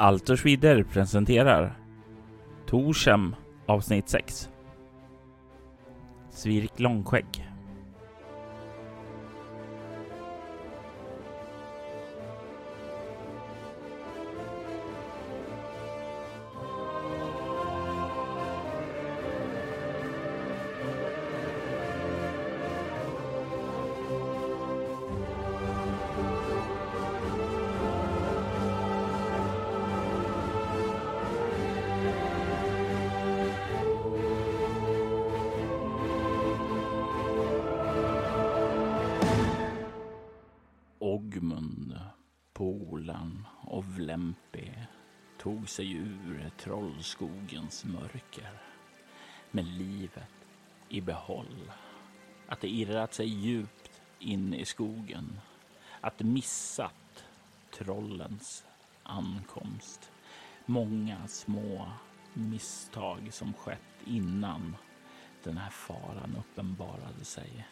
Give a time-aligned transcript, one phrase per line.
[0.00, 1.76] Altersvider presenterar
[2.66, 3.34] Torshem
[3.66, 4.48] avsnitt 6
[6.30, 7.49] Svirk Långskägg
[47.92, 48.50] mörker
[49.50, 50.46] med livet
[50.88, 51.72] i behåll.
[52.46, 55.40] Att det irrat sig djupt in i skogen.
[56.00, 57.24] Att missat
[57.70, 58.64] trollens
[59.02, 60.10] ankomst.
[60.66, 61.90] Många små
[62.34, 64.76] misstag som skett innan
[65.42, 67.66] den här faran uppenbarade sig.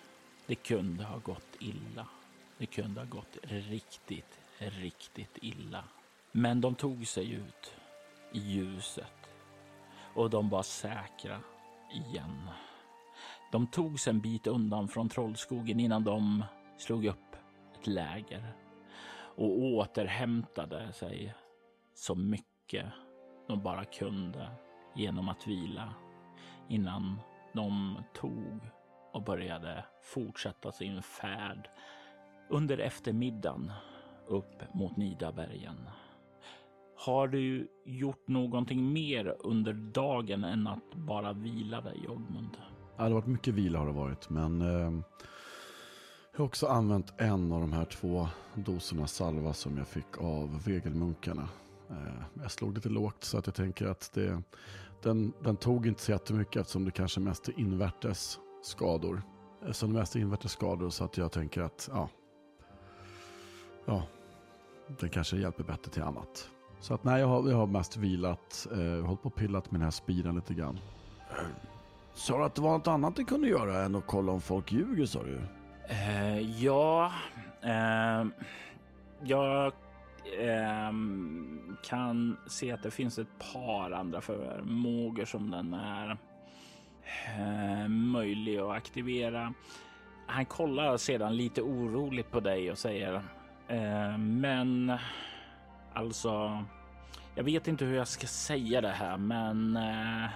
[0.47, 2.07] Det kunde ha gått illa.
[2.59, 5.85] Det kunde ha gått riktigt, riktigt illa.
[6.33, 7.75] Men de tog sig ut
[8.33, 9.18] i ljuset
[10.19, 11.41] och de var säkra
[11.91, 12.51] igen.
[13.53, 16.45] De tog sig en bit undan från Trollskogen innan de
[16.77, 17.37] slog upp
[17.75, 18.53] ett läger
[19.37, 21.35] och återhämtade sig
[21.95, 22.87] så mycket
[23.49, 24.51] de bara kunde
[24.95, 25.95] genom att vila
[26.69, 27.21] innan
[27.53, 28.61] de tog
[29.13, 31.71] och började fortsätta sin färd
[32.49, 33.73] under eftermiddagen
[34.27, 35.89] upp mot Nidabergen.
[37.01, 42.57] Har du gjort någonting mer under dagen än att bara vila dig, Jogmund?
[42.97, 45.03] Ja, det har varit mycket vila har det varit, men eh,
[46.33, 50.65] jag har också använt en av de här två doserna salva som jag fick av
[50.65, 51.49] vegelmunkarna.
[51.91, 54.43] Eh, jag slog lite lågt så att jag tänker att det,
[55.03, 59.23] den, den tog inte så jättemycket eftersom det kanske mest är invärtes skador.
[59.61, 62.09] Eftersom så det mest är invärtes skador så att jag tänker att ja,
[63.87, 64.03] ja,
[65.01, 66.51] den kanske hjälper bättre till annat.
[66.81, 69.81] Så att nej, jag har, jag har mest vilat, eh, hållit på och pillat med
[69.81, 70.79] den här spiren lite grann.
[72.15, 74.73] Sa du att det var något annat du kunde göra än att kolla om folk
[74.73, 75.41] ljuger sa du?
[75.89, 77.13] Eh, ja,
[77.63, 78.27] eh,
[79.23, 79.67] jag
[80.39, 80.93] eh,
[81.85, 86.19] kan se att det finns ett par andra förmågor som den är
[87.39, 89.55] eh, möjlig att aktivera.
[90.27, 93.15] Han kollar sedan lite oroligt på dig och säger
[93.69, 94.93] eh, men
[95.99, 96.65] alltså,
[97.35, 100.31] jag vet inte hur jag ska säga det här, men eh,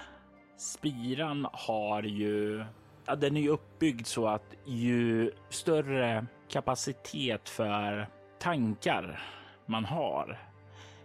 [0.56, 2.64] spiran har ju
[3.06, 8.08] Ja, den är ju uppbyggd så att ju större kapacitet för
[8.38, 9.22] tankar
[9.66, 10.38] man har,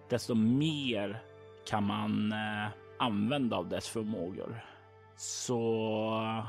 [0.09, 1.22] desto mer
[1.68, 2.68] kan man eh,
[3.00, 4.66] använda av dess förmågor.
[5.16, 6.44] Så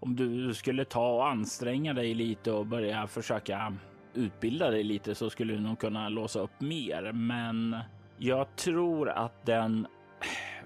[0.00, 3.76] om du skulle ta och anstränga dig lite och börja försöka
[4.16, 7.12] utbilda dig lite så skulle du nog kunna låsa upp mer.
[7.12, 7.76] Men
[8.18, 9.86] jag tror att den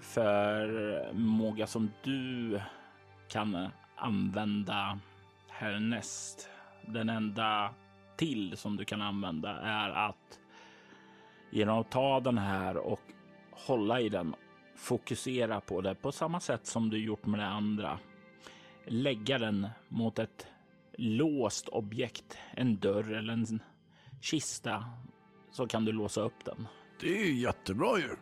[0.01, 2.61] förmåga som du
[3.29, 4.99] kan använda
[5.49, 6.49] härnäst.
[6.87, 7.75] Den enda
[8.17, 10.39] till som du kan använda är att
[11.51, 13.01] genom att ta den här och
[13.51, 14.35] hålla i den,
[14.77, 17.99] fokusera på det på samma sätt som du gjort med det andra.
[18.87, 20.47] Lägga den mot ett
[21.01, 23.63] låst objekt, en dörr eller en
[24.21, 24.85] kista,
[25.51, 26.67] så kan du låsa upp den.
[27.01, 28.17] Det är jättebra ju.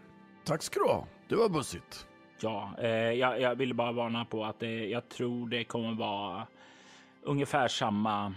[0.45, 1.07] Tack ska du ha.
[1.29, 2.07] Det var bussigt.
[2.41, 6.47] Ja, eh, jag, jag ville bara varna på att det, jag tror det kommer vara
[7.23, 8.35] ungefär samma,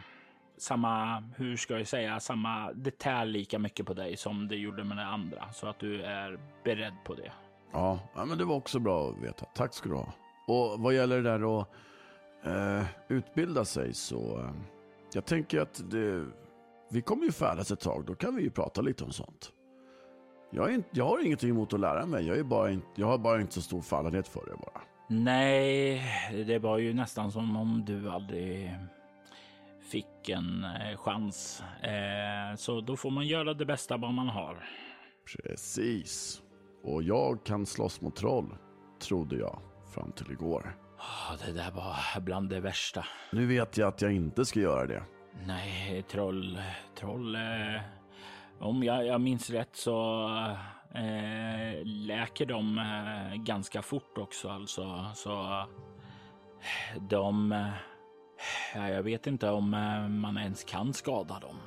[0.58, 4.98] samma, hur ska jag säga, samma detalj lika mycket på dig som det gjorde med
[4.98, 5.52] det andra.
[5.54, 7.32] Så att du är beredd på det.
[7.72, 9.46] Ja, ja men det var också bra att veta.
[9.46, 10.14] Tack ska du ha.
[10.48, 11.68] Och vad gäller det där att
[12.44, 14.52] eh, utbilda sig så, eh,
[15.14, 16.26] jag tänker att det,
[16.92, 19.52] vi kommer ju färdas ett tag, då kan vi ju prata lite om sånt.
[20.54, 22.28] Jag, inte, jag har ingenting emot att lära mig.
[22.28, 24.82] Jag, är bara inte, jag har bara inte så stor fallenhet för det bara.
[25.10, 26.02] Nej,
[26.48, 28.78] det var ju nästan som om du aldrig
[29.92, 31.64] fick en eh, chans.
[31.82, 34.64] Eh, så då får man göra det bästa vad man har.
[35.26, 36.42] Precis.
[36.84, 38.56] Och jag kan slåss mot troll,
[39.00, 39.60] trodde jag,
[39.94, 40.76] fram till igår.
[41.02, 43.06] Ah, Det där var bland det värsta.
[43.32, 45.04] Nu vet jag att jag inte ska göra det.
[45.48, 46.62] Nej, troll,
[46.96, 47.36] troll.
[47.36, 47.82] Eh,
[48.60, 50.26] om jag, jag minns rätt så
[50.96, 55.12] eh, läker de eh, ganska fort också alltså.
[55.16, 55.66] Så
[57.10, 57.68] de, eh,
[58.76, 61.58] ja, jag vet inte om eh, man ens kan skada dem.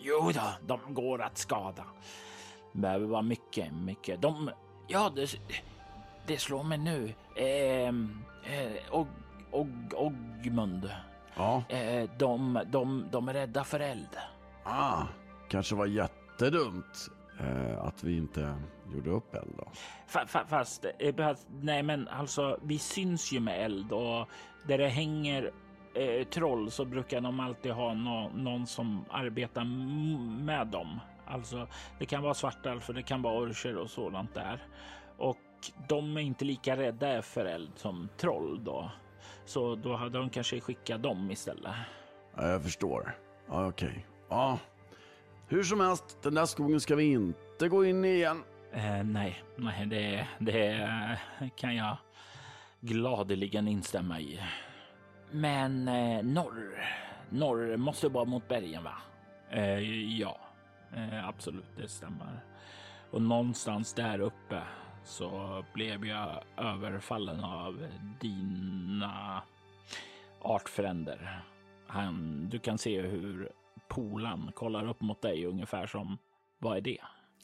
[0.00, 0.40] Jo då,
[0.76, 1.84] de går att skada.
[2.72, 4.22] behöver vara mycket, mycket.
[4.22, 4.50] De,
[4.88, 5.40] ja, det,
[6.28, 7.14] det slår mig nu.
[7.34, 7.88] Eh,
[8.54, 9.06] eh,
[9.94, 10.90] Ogmund.
[11.36, 11.62] Ja.
[11.68, 14.16] Eh, de, de, de är rädda för eld.
[14.64, 15.02] Ah,
[15.48, 17.08] kanske var jättedumt
[17.40, 18.54] eh, att vi inte
[18.94, 19.68] gjorde upp eld då.
[20.06, 24.28] Fa, fa, fast, eh, nej men alltså vi syns ju med eld och
[24.66, 25.52] där det hänger
[25.94, 29.64] eh, troll så brukar de alltid ha no, någon som arbetar
[30.44, 31.00] med dem.
[31.26, 31.66] Alltså
[31.98, 34.62] det kan vara svartalfer, det kan vara orcher och sådant där.
[35.18, 35.36] Och
[35.88, 38.90] de är inte lika rädda för eld som troll då.
[39.44, 41.74] Så då hade de kanske skickat dem istället.
[42.36, 43.16] Ja, jag förstår.
[43.48, 43.88] Ja, okej.
[43.88, 44.02] Okay.
[44.28, 44.58] Ja,
[45.48, 48.42] hur som helst, den där skogen ska vi inte gå in i igen.
[48.72, 50.88] Eh, nej, nej, det, det
[51.56, 51.96] kan jag
[52.80, 54.40] gladeligen instämma i.
[55.30, 56.86] Men eh, norr,
[57.30, 58.94] norr måste vara mot bergen, va?
[59.50, 59.78] Eh,
[60.20, 60.40] ja,
[60.96, 62.40] eh, absolut, det stämmer.
[63.10, 64.62] Och någonstans där uppe
[65.08, 67.86] så blev jag överfallen av
[68.20, 69.42] dina
[70.40, 71.44] artfränder.
[71.86, 73.52] Han, du kan se hur
[73.88, 76.18] polan kollar upp mot dig ungefär som,
[76.58, 76.98] vad är det?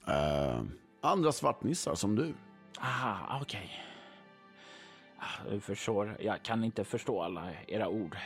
[0.09, 0.63] Uh,
[1.01, 2.35] andra svartnissar som du.
[2.81, 3.61] Aha, okej.
[3.61, 3.77] Okay.
[5.19, 8.17] Ah, du förstår, jag kan inte förstå alla era ord.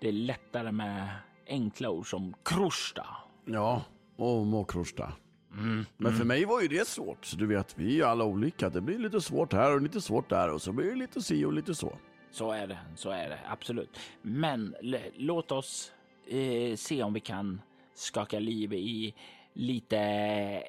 [0.00, 1.08] Det är lättare med
[1.46, 3.06] enkla ord som krusta.
[3.44, 3.82] Ja,
[4.16, 5.12] och mokrusta.
[5.56, 6.28] Mm, Men för mm.
[6.28, 7.24] mig var ju det svårt.
[7.24, 8.68] Så du vet, vi är alla olika.
[8.68, 11.44] Det blir lite svårt här och lite svårt där och så blir det lite si
[11.44, 11.98] och lite så.
[12.30, 13.98] Så är det, så är det absolut.
[14.22, 14.74] Men
[15.16, 15.92] låt oss
[16.28, 17.60] eh, se om vi kan
[17.94, 19.14] skaka liv i
[19.52, 19.98] lite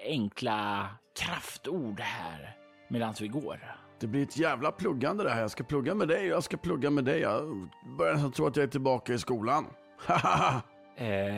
[0.03, 2.55] enkla kraftord här
[2.87, 3.75] medan vi går.
[3.99, 5.41] Det blir ett jävla pluggande det här.
[5.41, 7.19] Jag ska plugga med dig och jag ska plugga med dig.
[7.19, 9.65] Jag börjar nästan tro att jag är tillbaka i skolan.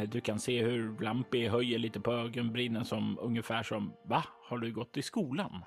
[0.08, 4.24] Du kan se hur Blampi höjer lite på ögonbrynen som ungefär som Va?
[4.50, 5.64] Har du gått i skolan?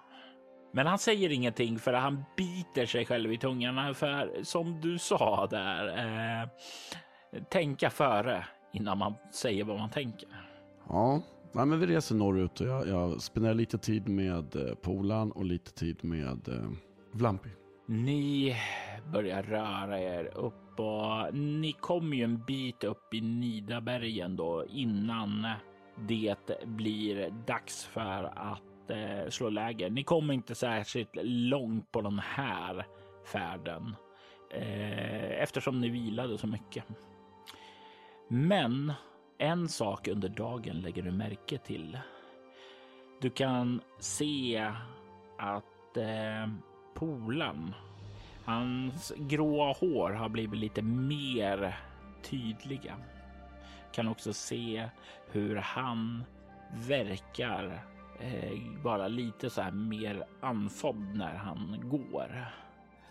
[0.73, 3.95] Men han säger ingenting för han biter sig själv i tungan.
[3.95, 6.49] För som du sa där, eh,
[7.51, 10.29] tänka före innan man säger vad man tänker.
[10.89, 11.23] Ja,
[11.55, 15.45] Nej, men vi reser norrut och jag, jag spenderar lite tid med eh, Polan och
[15.45, 16.71] lite tid med eh,
[17.13, 17.49] Vlampi.
[17.87, 18.57] Ni
[19.13, 25.47] börjar röra er upp och ni kommer ju en bit upp i Nidabergen då innan
[25.97, 29.91] det blir dags för att eh, slå läger.
[29.91, 32.87] Ni kommer inte särskilt långt på den här
[33.33, 33.97] färden
[34.51, 36.85] eh, eftersom ni vilade så mycket.
[38.29, 38.93] Men
[39.39, 41.99] en sak under dagen lägger du märke till.
[43.21, 44.73] Du kan se
[45.39, 46.53] att eh,
[46.95, 47.75] polan,
[48.45, 51.79] hans gråa hår har blivit lite mer
[52.23, 52.97] tydliga.
[53.93, 54.89] Kan också se
[55.31, 56.25] hur han
[56.89, 57.83] verkar
[58.21, 62.47] eh, vara lite så här mer andfådd när han går.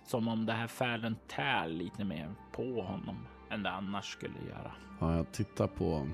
[0.03, 4.71] Som om det här färden tär lite mer på honom än det annars skulle göra.
[4.99, 6.07] Ja, jag tittar på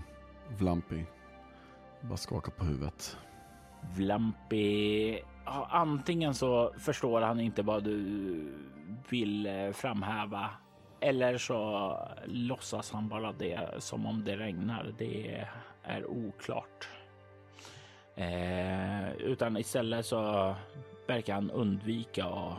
[0.58, 1.06] Vlampi.
[2.02, 3.18] Bara skakar på huvudet.
[3.96, 5.20] Vlampi,
[5.70, 8.54] antingen så förstår han inte vad du
[9.10, 10.50] vill eh, framhäva
[11.00, 11.94] eller så
[12.26, 14.94] låtsas han bara det som om det regnar.
[14.98, 15.46] Det
[15.84, 16.88] är oklart.
[18.16, 20.56] Eh, utan istället så
[21.08, 22.58] verkar han undvika att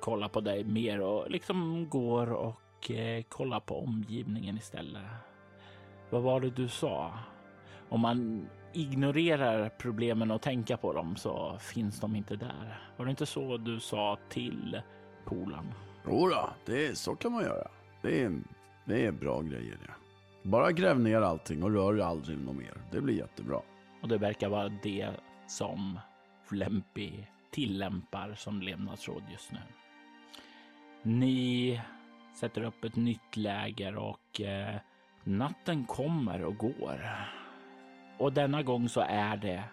[0.00, 5.02] kolla på dig mer och liksom går och eh, kollar på omgivningen istället.
[6.10, 7.12] Vad var det du sa?
[7.90, 12.82] Om man ignorerar problemen och tänker på dem så finns de inte där.
[12.96, 14.82] Var det inte så du sa till
[15.24, 15.74] polan?
[16.06, 17.68] Jodå, det så kan man göra.
[18.02, 18.40] Det är,
[18.84, 19.94] det är bra grejer det.
[20.48, 22.74] Bara gräv ner allting och rör aldrig något mer.
[22.90, 23.60] Det blir jättebra.
[24.02, 25.10] Och det verkar vara det
[25.46, 25.98] som
[26.48, 29.58] Flempi tillämpar som levnadsråd just nu.
[31.02, 31.80] Ni
[32.34, 34.76] sätter upp ett nytt läger och eh,
[35.24, 37.00] natten kommer och går.
[38.20, 39.64] Och denna gång så är det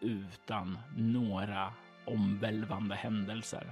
[0.00, 1.72] utan några
[2.04, 3.70] omvälvande händelser.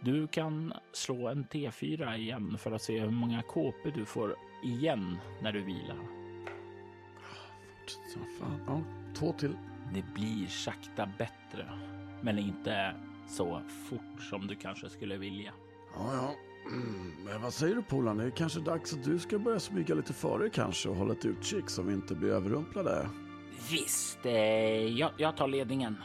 [0.00, 5.18] Du kan slå en T4 igen för att se hur många KP du får igen
[5.42, 5.96] när du vilar.
[7.80, 8.60] Fortsätt fan.
[8.66, 8.80] Ja,
[9.14, 9.56] två till.
[9.94, 11.66] Det blir sakta bättre,
[12.20, 12.94] men inte
[13.28, 15.52] så fort som du kanske skulle vilja.
[15.94, 16.34] Ja, ja.
[16.72, 18.16] Mm, men vad säger du Polan?
[18.16, 21.24] Det är kanske dags att du ska börja smyga lite före kanske och hålla ett
[21.24, 23.08] utkik så vi inte blir överrumplade.
[23.70, 24.32] Visst, eh,
[24.98, 25.96] jag, jag, tar ledningen.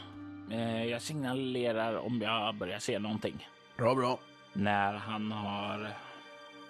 [0.50, 3.48] Eh, jag signalerar om jag börjar se någonting.
[3.76, 4.18] Bra, bra.
[4.52, 5.88] När han har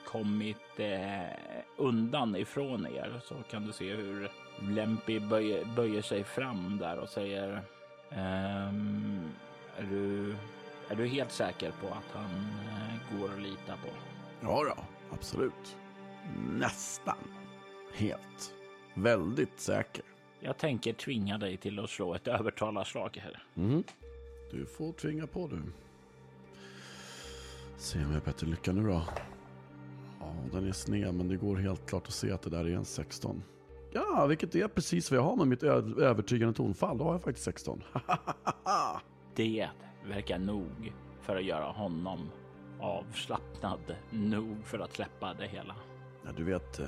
[0.07, 1.37] kommit eh,
[1.77, 7.09] undan ifrån er så kan du se hur Lempi böjer, böjer sig fram där och
[7.09, 7.63] säger
[8.15, 9.33] Um,
[9.79, 10.35] är, du,
[10.89, 12.47] är du helt säker på att han
[13.21, 13.89] går att lita på?
[14.41, 15.77] Ja, då, absolut.
[16.51, 17.17] Nästan.
[17.95, 18.55] Helt.
[18.95, 20.05] Väldigt säker.
[20.47, 23.43] Jag tänker tvinga dig till att slå ett övertalarslag här.
[23.57, 23.85] Mm.
[24.51, 25.63] Du får tvinga på du.
[27.77, 29.03] Se om jag har bättre lycka nu då.
[30.21, 32.77] Ja, den är sned men det går helt klart att se att det där är
[32.77, 33.43] en 16.
[33.93, 36.99] Ja, vilket är precis vad jag har med mitt övertygande tonfall.
[36.99, 37.83] Då har jag faktiskt 16.
[39.35, 39.69] det
[40.07, 42.31] verkar nog för att göra honom
[42.81, 45.77] avslappnad nog för att släppa det hela.
[46.25, 46.87] Ja, du vet, eh,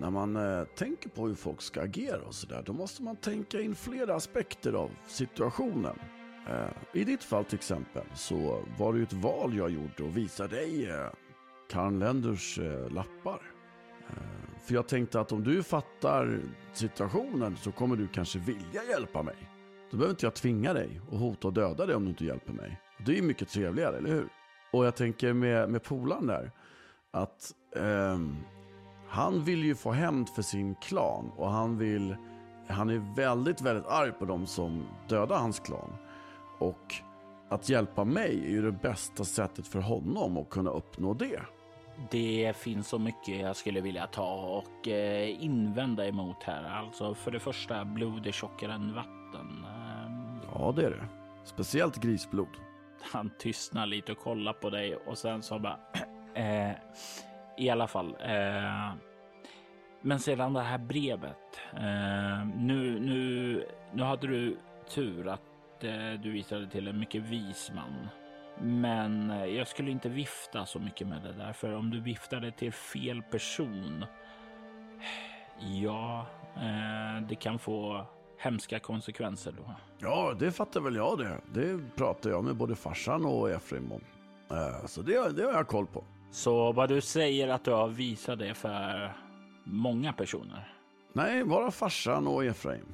[0.00, 3.60] när man eh, tänker på hur folk ska agera och sådär, då måste man tänka
[3.60, 5.98] in flera aspekter av situationen.
[6.48, 10.16] Eh, I ditt fall till exempel så var det ju ett val jag gjorde och
[10.16, 11.06] visade dig eh,
[11.70, 13.40] Karl Lenders eh, lappar.
[14.08, 16.40] Eh, för jag tänkte att om du fattar
[16.72, 19.36] situationen så kommer du kanske vilja hjälpa mig.
[19.90, 22.52] Då behöver inte jag tvinga dig och hota och döda dig om du inte hjälper
[22.52, 22.80] mig.
[23.06, 24.28] Det är ju mycket trevligare, eller hur?
[24.72, 26.50] Och jag tänker med, med polaren där,
[27.10, 28.36] att ehm,
[29.10, 32.16] han vill ju få hämnd för sin klan och han vill,
[32.68, 35.96] han är väldigt, väldigt arg på dem som dödar hans klan.
[36.58, 36.94] Och
[37.48, 41.40] att hjälpa mig är ju det bästa sättet för honom att kunna uppnå det.
[42.10, 46.64] Det finns så mycket jag skulle vilja ta och eh, invända emot här.
[46.64, 49.64] Alltså för det första, blod är tjockare än vatten.
[49.64, 51.06] Ehm, ja, det är det.
[51.44, 52.48] Speciellt grisblod.
[53.12, 55.78] Han tystnar lite och kollar på dig och sen så bara...
[56.34, 56.76] eh,
[57.56, 58.16] i alla fall.
[58.20, 58.92] Eh,
[60.02, 61.60] men sedan det här brevet.
[61.74, 64.56] Eh, nu, nu, nu hade du
[64.88, 68.08] tur att eh, du visade till en mycket vis man.
[68.62, 72.52] Men eh, jag skulle inte vifta så mycket med det där, för om du viftade
[72.52, 74.04] till fel person.
[75.58, 76.26] Ja,
[76.56, 78.06] eh, det kan få
[78.38, 79.74] hemska konsekvenser då.
[79.98, 81.40] Ja, det fattar väl jag det.
[81.52, 84.00] Det pratar jag med både farsan och Efraim om.
[84.50, 86.04] Eh, så det, det har jag koll på.
[86.30, 89.12] Så vad du säger att du har visat det för
[89.64, 90.72] många personer?
[91.12, 92.86] Nej, bara farsan och Efraim.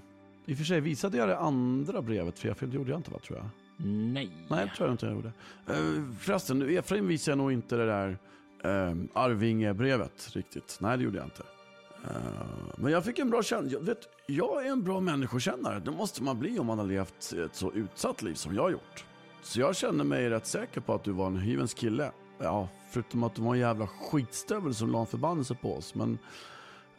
[0.46, 3.18] I och för sig visade jag det andra brevet för jag gjorde jag inte va,
[3.18, 3.48] tror jag.
[3.86, 4.30] Nej.
[4.48, 5.32] Nej, det tror jag inte jag gjorde.
[5.70, 10.78] Uh, förresten, Efraim visade jag nog inte det där uh, Arvinge-brevet riktigt.
[10.80, 11.42] Nej, det gjorde jag inte.
[11.42, 13.78] Uh, men jag fick en bra känsla.
[13.86, 15.80] Jag, jag är en bra människokännare.
[15.80, 18.70] Det måste man bli om man har levt ett så utsatt liv som jag har
[18.70, 19.04] gjort.
[19.42, 22.12] Så jag känner mig rätt säker på att du var en hyvens kille.
[22.38, 25.94] Ja, förutom att du var en jävla skitstövel som la en förbannelse på oss.
[25.94, 26.18] Men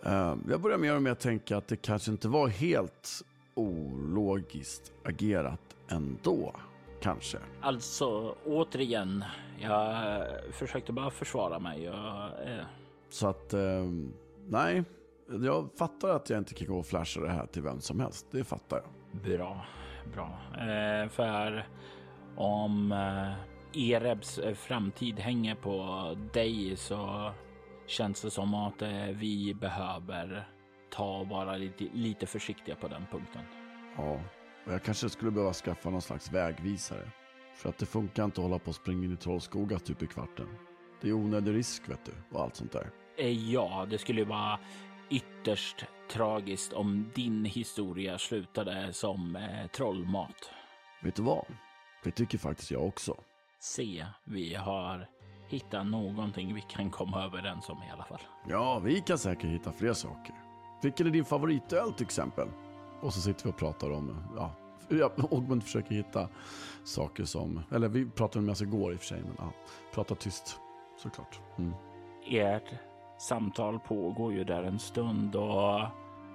[0.06, 3.22] uh, jag börjar mer och mer tänka att det kanske inte var helt
[3.56, 6.56] ologiskt agerat ändå.
[7.02, 7.38] Kanske.
[7.62, 9.24] Alltså, återigen,
[9.60, 11.84] jag försökte bara försvara mig.
[11.84, 12.66] Jag, eh...
[13.10, 13.86] Så att, eh,
[14.48, 14.84] nej.
[15.30, 18.28] Jag fattar att jag inte kan gå och flasha det här till vem som helst.
[18.32, 19.22] Det fattar jag.
[19.22, 19.66] Bra,
[20.14, 20.40] bra.
[20.54, 21.68] Eh, för
[22.36, 27.32] om eh, Erebs eh, framtid hänger på dig så
[27.88, 30.50] känns det som att eh, vi behöver
[30.90, 33.42] ta och vara lite, lite försiktiga på den punkten.
[33.98, 34.22] Ja,
[34.66, 37.12] och jag kanske skulle behöva skaffa någon slags vägvisare.
[37.56, 40.08] För att det funkar inte att hålla på och springa in i Trollskoga typ i
[40.08, 40.48] kvarten.
[41.02, 42.92] Det är onödig risk vet du, och allt sånt där.
[43.18, 44.60] Eh, ja, det skulle vara
[45.10, 50.52] ytterst tragiskt om din historia slutade som eh, trollmat.
[51.04, 51.46] Vet du vad?
[52.04, 53.18] Det tycker faktiskt jag också.
[53.60, 55.08] Se, vi har
[55.48, 58.22] hittat någonting vi kan komma överens om i alla fall.
[58.48, 60.36] Ja, vi kan säkert hitta fler saker.
[60.82, 62.48] Vilken är din favoritöl till exempel?
[63.02, 64.56] Och så sitter vi och pratar om, ja,
[65.30, 66.30] Ogmund försöker hitta
[66.84, 69.52] saker som, eller vi pratade med oss igår i och för sig, men ja,
[69.94, 70.60] prata tyst
[70.98, 71.40] såklart.
[71.58, 71.74] Mm.
[72.30, 72.74] Ert
[73.20, 75.82] samtal pågår ju där en stund och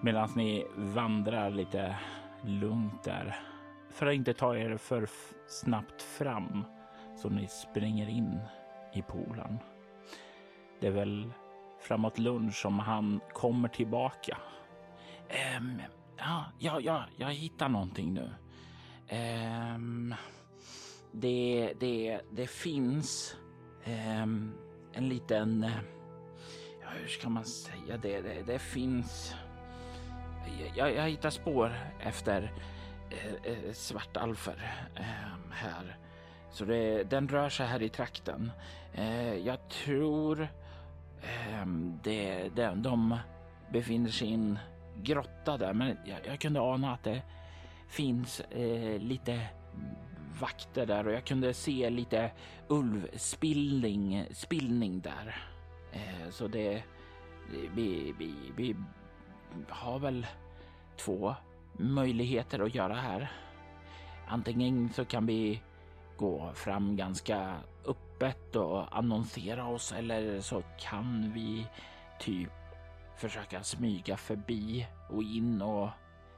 [0.03, 1.97] medan ni vandrar lite
[2.43, 3.41] lugnt där
[3.91, 5.09] för att inte ta er för
[5.49, 6.65] snabbt fram
[7.23, 8.41] så ni springer in
[8.93, 9.59] i poolen.
[10.81, 11.33] Det är väl
[11.81, 14.39] framåt lunch som han kommer tillbaka.
[15.59, 15.83] Um,
[16.25, 18.31] Ja, ja, ja, jag hittar någonting nu.
[19.75, 20.15] Um,
[21.13, 23.37] det, det, det finns
[23.87, 24.55] um,
[24.93, 25.65] en liten...
[25.65, 25.71] Eh,
[26.81, 28.21] ja, hur ska man säga det?
[28.21, 29.35] Det, det finns...
[30.77, 32.53] Jag, jag hittar spår efter
[33.11, 35.97] eh, svartalfer eh, här.
[36.53, 38.51] Så det, den rör sig här i trakten.
[38.95, 40.43] Eh, jag tror
[41.23, 41.67] eh,
[42.03, 43.19] det, det, de
[43.73, 44.59] befinner sig i en
[45.03, 47.23] grotta där, men jag, jag kunde ana att det
[47.89, 49.41] finns eh, lite
[50.41, 52.31] vakter där och jag kunde se lite
[52.69, 55.37] ulvspillning spillning där.
[55.93, 56.83] Eh, så det,
[57.75, 58.77] vi, vi, vi
[59.69, 60.27] har väl
[60.97, 61.35] två
[61.73, 63.33] möjligheter att göra här.
[64.27, 65.63] Antingen så kan vi
[66.17, 71.67] gå fram ganska öppet och annonsera oss eller så kan vi
[72.21, 72.51] typ
[73.17, 75.89] försöka smyga förbi och in och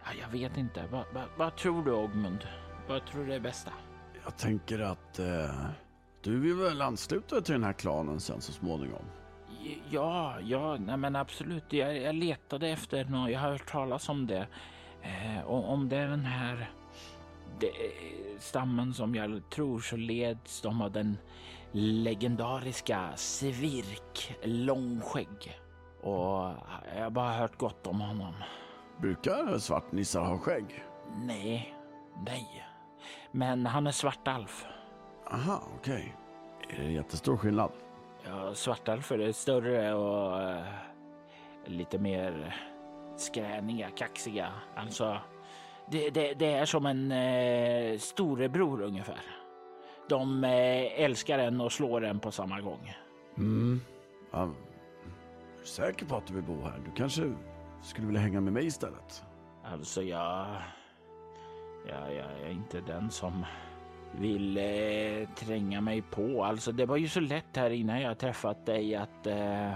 [0.05, 0.87] ja, jag vet inte.
[0.87, 2.47] Va, va, vad tror du Ogmund?
[2.89, 3.73] Vad tror du är bästa?
[4.25, 5.67] Jag tänker att eh,
[6.23, 9.05] du vill väl ansluta dig till den här klanen sen så småningom?
[9.91, 11.73] Ja, ja, nej men absolut.
[11.73, 13.31] Jag, jag letade efter något.
[13.31, 14.47] Jag har hört talas om det.
[15.03, 16.71] Eh, om det är den här
[18.39, 21.19] stammen som jag tror så leds de av den
[21.73, 25.61] legendariska Svirk Långskägg.
[26.01, 26.53] Och
[26.97, 28.35] jag har bara hört gott om honom.
[29.01, 30.85] Brukar svartnissar ha skägg?
[31.17, 31.75] Nej,
[32.27, 32.65] nej.
[33.33, 34.67] Men han är svartalf.
[35.31, 36.17] Aha, okej.
[36.65, 36.79] Okay.
[36.79, 37.71] Är det jättestor skillnad?
[38.27, 40.65] Ja, svartalfer är större och uh,
[41.67, 42.57] lite mer
[43.17, 44.53] skräniga, kaxiga.
[44.77, 45.19] Alltså,
[45.91, 49.21] det, det, det är som en uh, storebror ungefär.
[50.09, 50.51] De uh,
[51.01, 52.95] älskar en och slår en på samma gång.
[53.37, 53.81] Mm.
[54.33, 54.49] Ja, är
[55.61, 56.81] du säker på att du vill bo här?
[56.85, 57.33] Du kanske
[57.83, 59.25] skulle vilja hänga med mig istället?
[59.65, 60.47] Alltså, jag...
[61.89, 63.45] Ja, jag är inte den som
[64.19, 66.45] vill eh, tränga mig på.
[66.45, 69.73] Alltså det var ju så lätt här innan jag träffat dig att eh,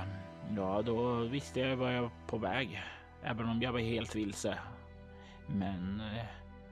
[0.56, 2.82] ja, då visste jag var jag på väg.
[3.22, 4.58] Även om jag var helt vilse.
[5.48, 6.24] Men eh,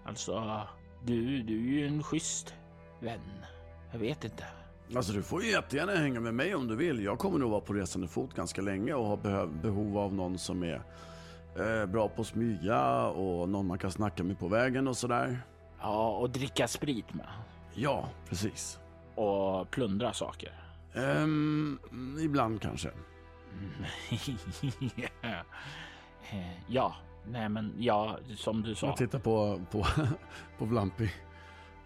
[0.05, 0.63] alltså,
[1.05, 2.55] du, du är ju en schysst
[3.01, 3.21] vän.
[3.93, 4.45] Jag vet inte.
[4.95, 7.05] Alltså du får ju jättegärna hänga med mig om du vill.
[7.05, 10.63] Jag kommer nog vara på resande fot ganska länge och ha behov av någon som
[10.63, 10.83] är
[11.57, 15.41] eh, bra på att smyga och någon man kan snacka med på vägen och sådär.
[15.81, 17.27] Ja, och dricka sprit med.
[17.75, 18.79] Ja, precis.
[19.15, 20.53] Och plundra saker?
[20.95, 21.79] Um,
[22.21, 22.91] ibland kanske.
[26.69, 26.95] ja,
[27.29, 28.87] nej men ja, som du sa.
[28.87, 29.87] Jag tittar på, på,
[30.59, 31.11] på Vlampi.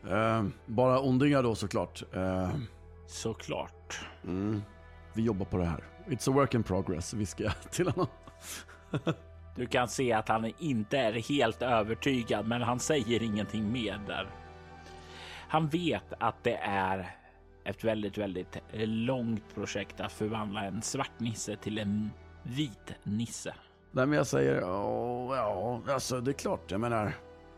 [0.07, 2.03] Uh, bara ondingar då såklart.
[2.17, 2.51] Uh,
[3.07, 4.01] såklart.
[4.25, 4.63] Mm,
[5.13, 5.85] vi jobbar på det här.
[6.07, 8.07] It's a work in progress, viskar jag till honom.
[9.57, 14.31] du kan se att han inte är helt övertygad, men han säger ingenting mer där.
[15.49, 17.17] Han vet att det är
[17.65, 22.11] ett väldigt, väldigt långt projekt att förvandla en svart nisse till en
[22.43, 23.55] vit nisse.
[23.93, 26.71] Nej, men jag säger ja, ja, alltså det är klart.
[26.71, 27.13] Jag menar,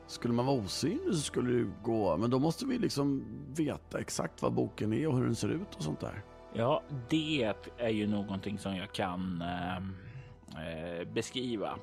[0.07, 3.25] skulle man vara osynlig så skulle det gå, men då måste vi liksom
[3.57, 6.23] veta exakt vad boken är och hur den ser ut och sånt där.
[6.55, 11.79] Ja, det är ju någonting som jag kan eh, eh beskriva.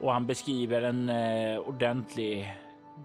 [0.00, 2.54] Och han beskriver en eh, ordentlig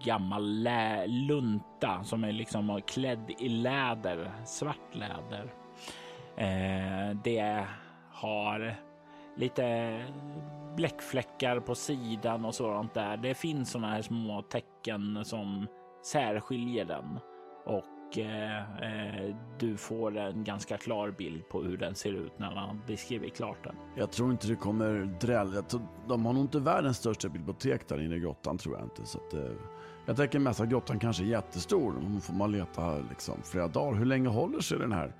[0.04, 0.68] gammal
[1.06, 5.52] lunta som är liksom klädd i läder, svart läder.
[6.36, 7.66] Eh, det
[8.10, 8.87] har
[9.38, 10.02] lite
[10.76, 13.16] bläckfläckar på sidan och sådant där.
[13.16, 15.66] Det finns sådana här små tecken som
[16.04, 17.18] särskiljer den
[17.66, 22.54] och eh, eh, du får en ganska klar bild på hur den ser ut när
[22.54, 23.74] man beskriver klart den.
[23.96, 25.62] Jag tror inte det kommer drälla.
[26.08, 29.06] De har nog inte världens största bibliotek där inne i grottan tror jag inte.
[29.06, 29.52] Så att, eh,
[30.06, 31.94] jag tänker mest att grottan kanske är jättestor.
[32.14, 33.98] Då får man leta liksom flera dagar.
[33.98, 35.14] Hur länge håller sig den här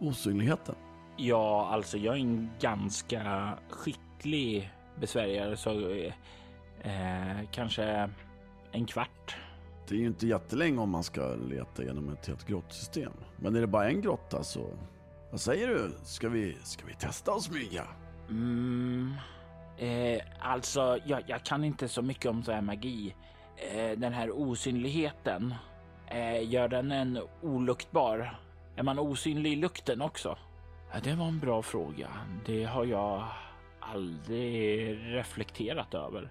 [0.00, 0.74] osynligheten?
[1.16, 4.70] Ja, alltså jag är en ganska skicklig
[5.00, 5.90] besvärjare så
[6.82, 8.10] eh, kanske
[8.72, 9.36] en kvart.
[9.88, 13.12] Det är ju inte jättelänge om man ska leta genom ett helt grottsystem.
[13.36, 14.66] Men är det bara en grotta så...
[15.30, 15.90] Vad säger du?
[16.02, 17.84] Ska vi, ska vi testa att smyga?
[18.30, 19.14] Mm,
[19.78, 23.14] eh, alltså, jag, jag, kan inte så mycket om så här magi.
[23.56, 25.54] Eh, den här osynligheten,
[26.06, 28.38] eh, gör den en oluktbar?
[28.76, 30.38] Är man osynlig i lukten också?
[30.92, 32.08] Ja, det var en bra fråga.
[32.46, 33.28] Det har jag
[33.80, 36.30] aldrig reflekterat över.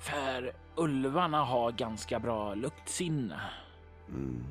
[0.00, 3.40] För ulvarna har ganska bra luktsinne.
[4.08, 4.44] Mm.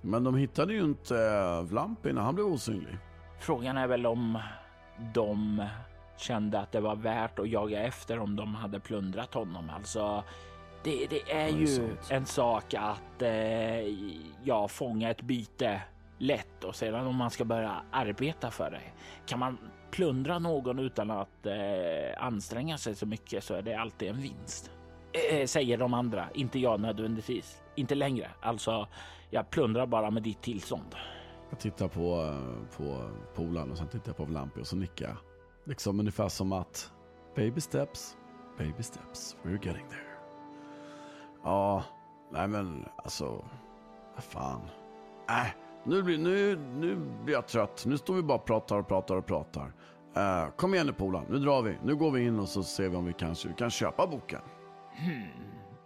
[0.00, 1.14] Men de hittade ju inte
[1.62, 2.98] Vlampi när han blev osynlig.
[3.38, 4.38] Frågan är väl om
[5.14, 5.64] de
[6.16, 9.70] kände att det var värt att jaga efter om de hade plundrat honom.
[9.70, 10.24] Alltså,
[10.84, 12.10] det, det är ju sant.
[12.10, 13.80] en sak att eh,
[14.44, 15.82] ja, fånga ett byte
[16.18, 18.80] lätt och sedan om man ska börja arbeta för det.
[19.26, 19.58] Kan man
[19.90, 24.70] plundra någon utan att eh, anstränga sig så mycket så är det alltid en vinst.
[25.12, 27.62] Eh, eh säger de andra, inte jag nödvändigtvis.
[27.74, 28.30] Inte längre.
[28.40, 28.88] Alltså,
[29.30, 30.94] jag plundrar bara med ditt tillstånd.
[31.50, 32.34] Jag tittar på,
[32.76, 35.16] på polaren och sen tittar jag på Vlampi och så nickar jag.
[35.64, 36.92] Liksom ungefär som att
[37.36, 38.16] baby steps,
[38.58, 40.06] baby steps, we're getting there.
[41.44, 41.84] Ja,
[42.32, 43.44] nej men alltså,
[44.14, 44.60] vad fan.
[45.28, 47.84] Äh, nu blir, nu, nu blir jag trött.
[47.86, 49.72] Nu står vi bara och pratar och pratar och pratar.
[50.16, 51.78] Uh, kom igen nu polaren, nu drar vi.
[51.84, 54.40] Nu går vi in och så ser vi om vi kanske kan köpa boken.
[54.96, 55.22] Hmm.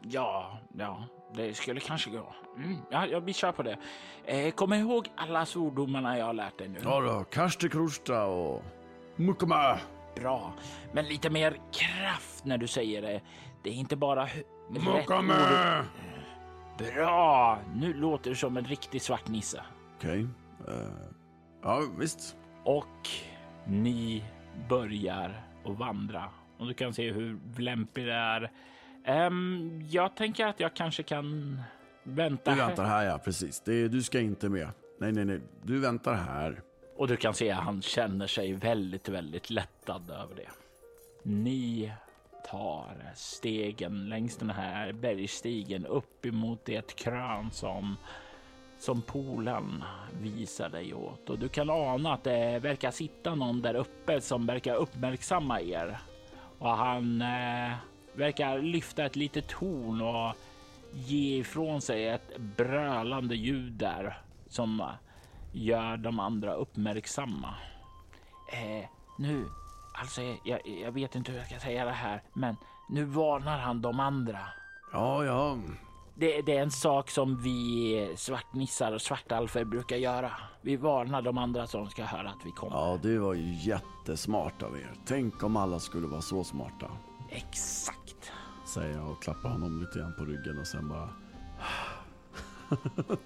[0.02, 2.34] Ja, ja, det skulle kanske gå.
[2.56, 3.78] Mm, ja, ja, vi kör på det.
[4.24, 6.78] Eh, kom ihåg alla svordomarna jag har lärt dig nu.
[6.82, 8.62] Ja då, Karste Krusta och
[9.16, 9.78] Mukama.
[10.16, 10.52] Bra,
[10.92, 13.20] men lite mer kraft när du säger det.
[13.62, 14.84] Det är inte bara ord.
[14.84, 15.84] Mukame!
[16.78, 17.58] Bra!
[17.74, 19.62] Nu låter du som en riktig svart nisse.
[20.00, 20.26] Okej.
[20.68, 20.74] eh,
[21.62, 22.36] ja, visst.
[22.64, 23.08] Och
[23.66, 24.24] ni
[24.68, 26.30] börjar att vandra.
[26.58, 28.50] Och du kan se hur lämpligt det är.
[29.04, 31.60] Ehm, jag tänker att jag kanske kan
[32.02, 32.50] vänta.
[32.50, 33.60] Du väntar här ja, precis.
[33.60, 34.68] Det, du ska inte med.
[34.98, 35.40] Nej, nej, nej.
[35.62, 36.62] Du väntar här.
[36.96, 40.48] Och du kan se att han känner sig väldigt, väldigt lättad över det.
[41.22, 41.92] Ni
[42.50, 47.96] tar stegen längs den här bergstigen upp emot det krön som
[48.80, 49.84] som polen
[50.20, 54.46] visar dig åt och du kan ana att det verkar sitta någon där uppe som
[54.46, 55.98] verkar uppmärksamma er
[56.58, 57.72] och han eh,
[58.12, 60.34] verkar lyfta ett litet torn och
[60.92, 64.82] ge ifrån sig ett brölande ljud där som
[65.52, 67.54] gör de andra uppmärksamma.
[68.52, 68.88] Eh,
[69.18, 69.44] nu,
[69.94, 72.56] alltså jag, jag vet inte hur jag ska säga det här, men
[72.88, 74.40] nu varnar han de andra.
[74.92, 75.58] Ja, ja.
[76.20, 80.32] Det, det är en sak som vi svartnissar och svartalfer brukar göra.
[80.60, 82.76] Vi varnar de andra som ska höra att vi kommer.
[82.76, 84.92] Ja, det var ju jättesmart av er.
[85.06, 86.86] Tänk om alla skulle vara så smarta.
[87.28, 88.32] Exakt.
[88.66, 91.08] Säger jag och klappar honom lite grann på ryggen och sen bara...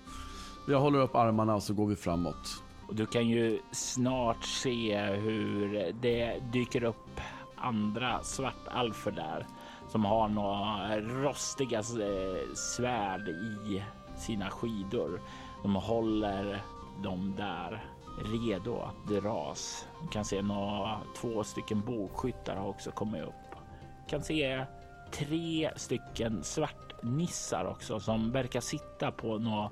[0.68, 2.62] jag håller upp armarna och så går vi framåt.
[2.88, 7.20] Och du kan ju snart se hur det dyker upp
[7.56, 9.46] andra svartalfer där
[9.94, 13.82] som har några rostiga eh, svärd i
[14.16, 15.20] sina skidor.
[15.62, 16.62] De håller
[17.02, 17.84] dem där
[18.24, 19.88] redo att dras.
[20.02, 23.56] Du kan se några, två stycken bågskyttar har också kommit upp.
[24.04, 24.64] Du kan se
[25.10, 29.70] tre stycken svartnissar också som verkar sitta på några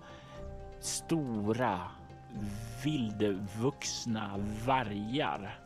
[0.81, 1.81] stora
[2.85, 4.31] vildvuxna
[4.67, 5.59] vargar.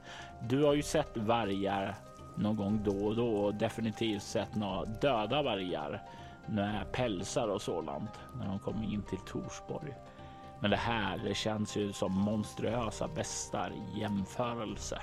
[0.42, 1.94] Du har ju sett vargar
[2.36, 6.02] någon gång då och då och definitivt sett några döda vargar
[6.46, 9.94] med pälsar och sådant när de kom in till Torsborg.
[10.60, 14.98] Men det här det känns ju som monstruösa bestar i jämförelse.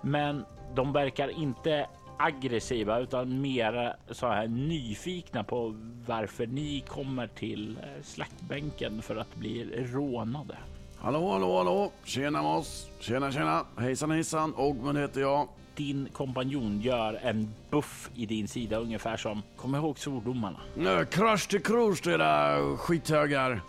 [0.00, 1.86] Men de verkar inte
[2.18, 5.74] aggressiva utan mer så här nyfikna på
[6.06, 10.56] varför ni kommer till eh, slaktbänken för att bli rånade.
[10.96, 11.90] Hallå, hallå, hallå.
[12.04, 12.90] Tjena Moss.
[13.00, 13.66] Tjena, tjena.
[13.78, 14.54] Hejsan, hejsan.
[14.56, 15.48] Ogmund heter jag.
[15.76, 20.60] Din kompanjon gör en buff i din sida ungefär som kom ihåg svordomarna.
[20.78, 23.60] Uh, crush till crush era skithögar.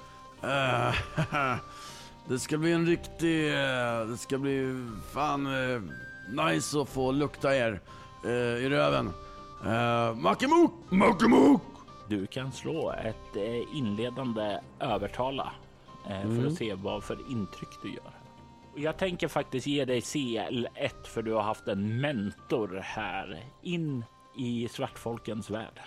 [0.44, 0.96] Eh,
[2.28, 3.48] det ska bli en riktig...
[3.54, 5.82] eh, det ska bli fan uh,
[6.30, 7.80] nice att få lukta er
[8.62, 9.12] i röven.
[9.66, 10.72] Uh, Mackemok!
[10.90, 11.62] Mackemok!
[12.08, 13.36] Du kan slå ett
[13.74, 15.52] inledande övertala
[16.06, 18.25] för att se vad för intryck du gör.
[18.78, 24.04] Jag tänker faktiskt ge dig CL1 för du har haft en mentor här in
[24.38, 25.80] i svartfolkens värld.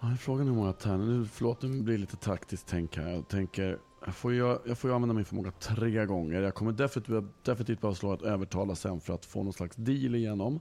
[0.00, 1.12] Ja, frågan är hur många tärningar.
[1.12, 3.10] Nu, förlåt, nu blir det lite taktiskt tänk här.
[3.10, 6.42] Jag tänker, jag får ju, jag får ju använda min förmåga tre gånger.
[6.42, 10.14] Jag kommer definitivt, definitivt bara slå ett övertala sen för att få någon slags deal
[10.14, 10.60] igenom.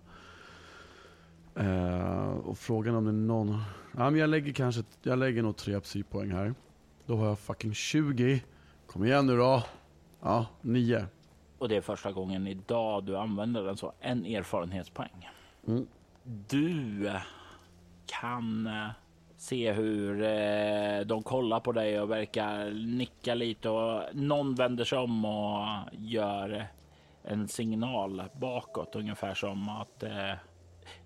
[1.55, 3.61] Eh, och frågan om det är någon...
[3.97, 6.53] Ja, men jag lägger kanske, jag lägger nog tre psypoäng här.
[7.05, 8.43] Då har jag fucking 20.
[8.87, 9.63] Kom igen nu då.
[10.21, 11.05] Ja, nio.
[11.61, 13.93] Och det är första gången idag du använder den så.
[13.99, 15.29] En erfarenhetspoäng.
[15.67, 15.87] Mm.
[16.23, 17.11] Du
[18.05, 18.89] kan eh,
[19.37, 24.97] se hur eh, de kollar på dig och verkar nicka lite och någon vänder sig
[24.99, 26.67] om och gör
[27.23, 30.33] en signal bakåt ungefär som att eh,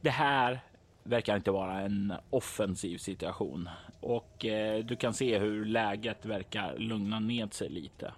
[0.02, 0.60] det här
[1.04, 7.20] verkar inte vara en offensiv situation och eh, du kan se hur läget verkar lugna
[7.20, 8.13] ned sig lite.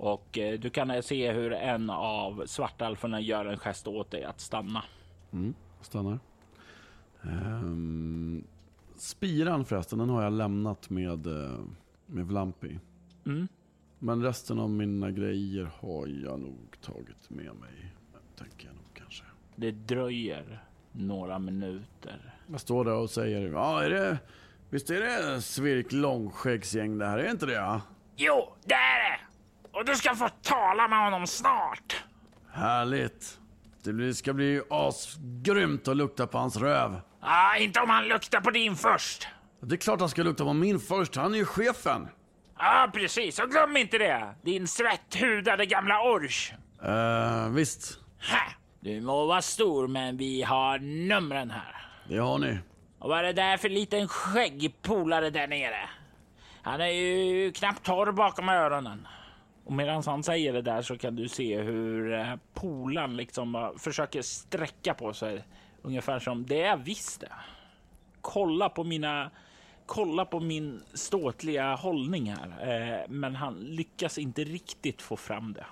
[0.00, 4.40] Och eh, du kan se hur en av svartalferna gör en gest åt dig att
[4.40, 4.84] stanna.
[5.32, 6.18] Mm, stannar.
[7.22, 8.44] Ehm,
[8.96, 11.58] spiran förresten, den har jag lämnat med, eh,
[12.06, 12.78] med Vlampi.
[13.26, 13.48] Mm.
[13.98, 17.94] Men resten av mina grejer har jag nog tagit med mig.
[18.38, 19.24] Tänker jag nog kanske.
[19.56, 22.34] Det dröjer några minuter.
[22.46, 24.18] Jag står där och säger, ja är det,
[24.70, 27.52] visst är det Svirk Långskäggsgäng det här, är inte det?
[27.52, 27.80] Ja?
[28.16, 29.29] Jo, det är det!
[29.80, 32.04] Och du ska få tala med honom snart.
[32.52, 33.38] Härligt.
[33.82, 37.00] Det ska bli asgrymt att lukta på hans röv.
[37.20, 39.28] Ah, inte om han luktar på din först.
[39.60, 42.08] Det är klart han ska lukta på min först, han är ju chefen.
[42.58, 43.38] Ja, ah, precis.
[43.38, 44.34] Och glöm inte det.
[44.42, 46.52] Din svetthudade gamla orch.
[46.84, 47.98] Uh, visst,
[48.30, 48.52] Ha!
[48.80, 51.88] Du må vara stor, men vi har numren här.
[52.08, 52.58] det har ni.
[52.98, 55.88] Och vad är det där för liten skäggpolare där nere?
[56.62, 59.06] Han är ju knappt torr bakom öronen.
[59.70, 64.22] Och medan han säger det där så kan du se hur eh, polan liksom försöker
[64.22, 65.44] sträcka på sig.
[65.82, 67.32] Ungefär som det är visst det.
[68.20, 69.30] Kolla på mina
[69.86, 72.48] kolla på min ståtliga hållning här.
[72.48, 75.66] Eh, men han lyckas inte riktigt få fram det.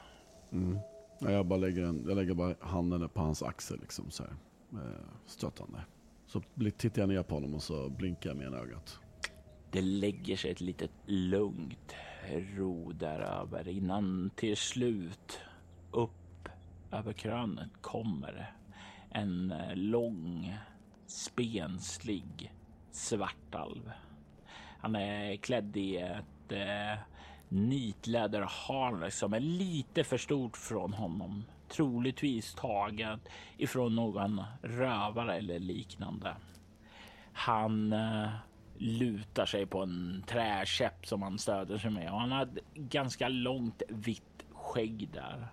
[0.53, 0.79] Mm.
[1.19, 4.33] Jag, bara lägger en, jag lägger bara handen på hans axel liksom så här.
[4.73, 5.81] Eh, stöttande.
[6.27, 6.43] Så
[6.77, 8.99] tittar jag ner på honom och så blinkar jag med en ögat.
[9.71, 11.95] Det lägger sig ett litet lugnt
[12.57, 15.41] ro däröver, innan till slut
[15.91, 16.49] upp
[16.93, 18.53] över krönet kommer
[19.11, 20.57] en eh, lång
[21.07, 22.53] spenslig
[22.91, 23.93] svartalv.
[24.81, 26.99] Han är klädd i ett eh,
[27.49, 31.45] nitläderharnesk som är lite för stort från honom.
[31.69, 33.21] Troligtvis taget
[33.57, 36.37] ifrån någon rövare eller liknande.
[37.33, 38.29] Han eh,
[38.79, 43.29] lutar sig på en träkäpp som han stöder sig med och han har ett ganska
[43.29, 45.49] långt vitt skägg där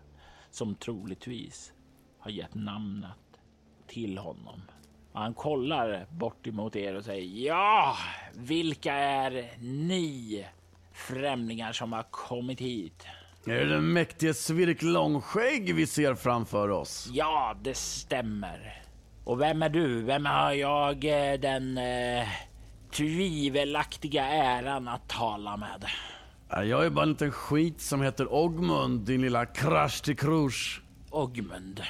[0.52, 1.74] som troligtvis
[2.20, 3.18] har gett namnet
[3.88, 4.62] till honom.
[5.12, 7.96] Och han kollar bort emot er och säger ja,
[8.34, 10.46] vilka är ni
[10.94, 13.08] främlingar som har kommit hit?
[13.46, 17.10] Är det den mäktige Svirk Långskägg vi ser framför oss?
[17.14, 18.82] Ja, det stämmer.
[19.24, 20.02] Och vem är du?
[20.02, 22.28] Vem har jag eh, den eh,
[22.96, 25.86] tvivelaktiga äran att tala med?
[26.50, 30.82] Jag är bara en liten skit som heter Ogmund, din lilla krasch till krusch.
[31.10, 31.82] Ogmund?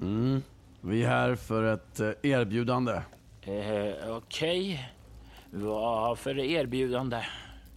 [0.00, 0.42] Mm.
[0.80, 2.92] Vi är här för ett eh, erbjudande.
[2.92, 4.72] Eh, Okej.
[4.72, 4.78] Okay.
[5.50, 7.16] Vad för erbjudande?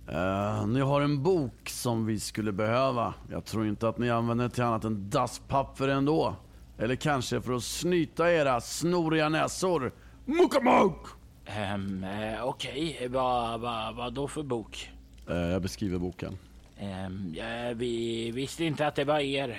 [0.10, 3.14] Uh, ni har en bok som vi skulle behöva.
[3.32, 6.36] Jag tror inte att ni använder till annat än dasspapper ändå.
[6.78, 9.92] Eller kanske för att snyta era snoriga näsor.
[10.26, 11.08] Mukamok!
[11.48, 12.06] Um,
[12.42, 13.08] Okej, okay.
[13.08, 14.92] vad va, va då för bok?
[15.30, 16.38] Uh, jag beskriver boken.
[16.82, 19.58] Um, ja, vi visste inte att det var er.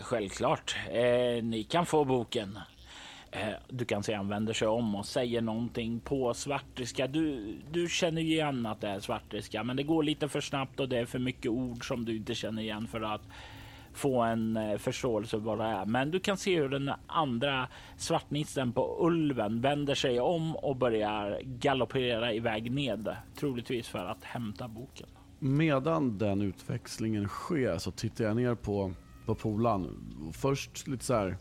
[0.00, 0.76] Självklart.
[1.42, 2.58] ni kan få boken.
[3.68, 7.06] Du kan se han vänder sig om och säger någonting på svartriska.
[7.06, 10.88] Du, du känner igen att det är svartriska, men det går lite för snabbt och
[10.88, 13.22] det är för mycket ord som du inte känner igen för att
[13.96, 15.86] få en eh, förståelse vad det är.
[15.86, 21.40] Men du kan se hur den andra svartnissen på ulven vänder sig om och börjar
[21.44, 25.06] galoppera iväg ned, troligtvis för att hämta boken.
[25.38, 28.92] Medan den utväxlingen sker så tittar jag ner på,
[29.26, 30.04] på polan.
[30.32, 31.36] Först lite så här,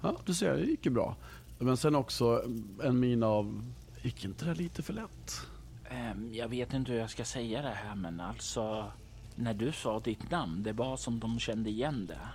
[0.00, 1.16] ja du ser det gick ju bra.
[1.58, 2.42] Men sen också
[2.82, 3.62] en min av,
[4.02, 5.46] gick inte det lite för lätt?
[5.90, 8.92] Ehm, jag vet inte hur jag ska säga det här men alltså
[9.38, 12.28] när du sa ditt namn, det var som de kände igen det.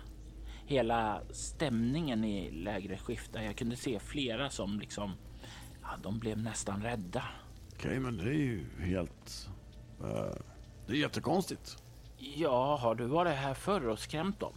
[0.65, 3.41] Hela stämningen i lägre skiftar.
[3.41, 5.11] Jag kunde se flera som liksom,
[5.81, 7.23] ja, de blev nästan rädda.
[7.67, 9.49] Okej, okay, men det är ju helt,
[10.01, 10.07] uh,
[10.87, 11.83] det är jättekonstigt.
[12.17, 14.53] Ja, har du varit här förr och skrämt dem?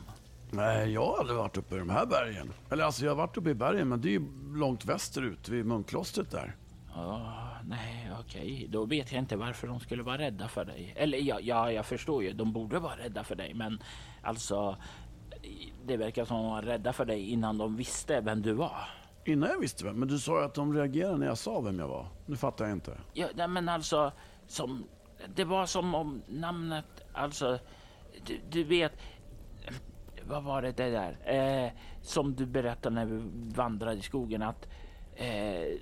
[0.51, 2.53] Nej, jag har aldrig varit uppe i de här bergen.
[2.71, 5.67] Eller alltså, jag har varit uppe i bergen, men det är ju långt västerut vid
[5.67, 6.57] munklostret där.
[6.95, 8.67] Ja, nej, okej.
[8.71, 10.95] Då vet jag inte varför de skulle vara rädda för dig.
[10.97, 12.33] Eller ja, ja, jag förstår ju.
[12.33, 13.83] De borde vara rädda för dig, men
[14.23, 14.77] alltså.
[15.87, 18.89] Det verkar som att de var rädda för dig innan de visste vem du var.
[19.25, 19.99] Innan jag visste vem?
[19.99, 22.07] Men du sa ju att de reagerade när jag sa vem jag var.
[22.27, 22.99] Nu fattar jag inte.
[23.13, 24.13] Ja, nej, men alltså
[24.47, 24.85] som.
[25.35, 27.59] Det var som om namnet, alltså.
[28.27, 28.93] Du, du vet.
[30.29, 31.35] Vad var det, det där?
[31.65, 31.71] Eh,
[32.03, 33.23] som du berättade när vi
[33.57, 34.69] vandrade i skogen att.
[35.15, 35.79] Eh,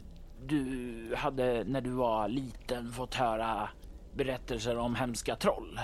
[0.49, 3.69] du hade när du var liten fått höra
[4.15, 5.81] berättelser om hemska troll.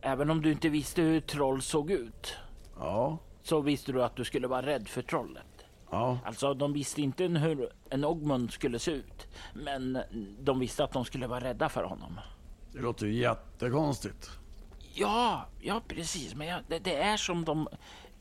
[0.00, 2.34] Även om du inte visste hur troll såg ut.
[2.78, 3.18] Ja.
[3.42, 5.46] Så visste du att du skulle vara rädd för trollet.
[5.90, 6.18] Ja.
[6.24, 9.28] Alltså de visste inte hur en Ogmund skulle se ut.
[9.54, 9.98] Men
[10.40, 12.20] de visste att de skulle vara rädda för honom.
[12.72, 14.30] Det låter ju jättekonstigt.
[14.94, 16.34] Ja, ja precis.
[16.34, 17.68] Men ja, det, det, är som de...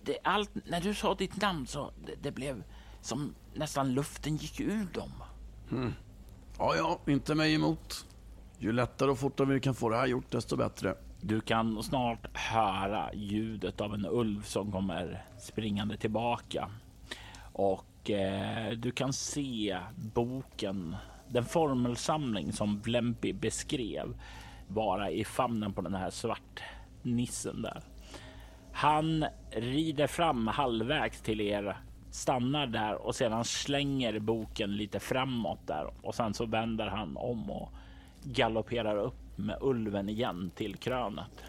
[0.01, 2.63] Det, allt, när du sa ditt namn så det, det blev
[3.01, 5.11] som nästan luften gick ur dem.
[5.71, 5.93] Mm.
[6.57, 8.05] Ja, ja, inte mig emot.
[8.57, 10.95] Ju lättare och fortare vi kan få det här gjort, desto bättre.
[11.21, 16.69] Du kan snart höra ljudet av en ulv som kommer springande tillbaka.
[17.53, 20.95] Och eh, du kan se boken,
[21.27, 24.13] den formelsamling som Vlempi beskrev
[24.67, 27.81] vara i famnen på den här svartnissen där.
[28.73, 31.77] Han rider fram halvvägs till er
[32.11, 37.51] stannar där och sedan slänger boken lite framåt där och sen så vänder han om
[37.51, 37.69] och
[38.23, 41.43] galopperar upp med ulven igen till krönet.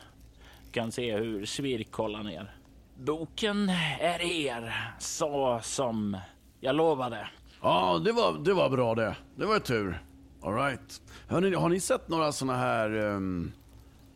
[0.64, 2.54] Du kan se hur Svirk kollar ner.
[2.98, 3.68] Boken
[4.00, 6.16] är er, så som
[6.60, 7.28] jag lovade.
[7.62, 9.16] Ja, det var, det var bra det.
[9.36, 10.02] Det var tur.
[10.42, 11.02] All right.
[11.28, 12.96] Hörrni, har ni sett några såna här...
[12.96, 13.52] Um,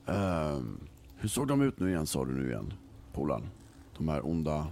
[0.06, 0.80] um,
[1.16, 2.72] hur såg de ut nu igen, sa du nu igen,
[3.12, 3.42] Polan?
[3.96, 4.66] De här onda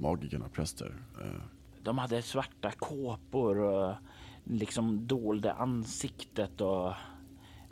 [0.00, 0.94] magikerna, präster.
[1.20, 1.42] Uh.
[1.82, 3.94] De hade svarta kåpor och
[4.44, 6.92] liksom dolde ansiktet och...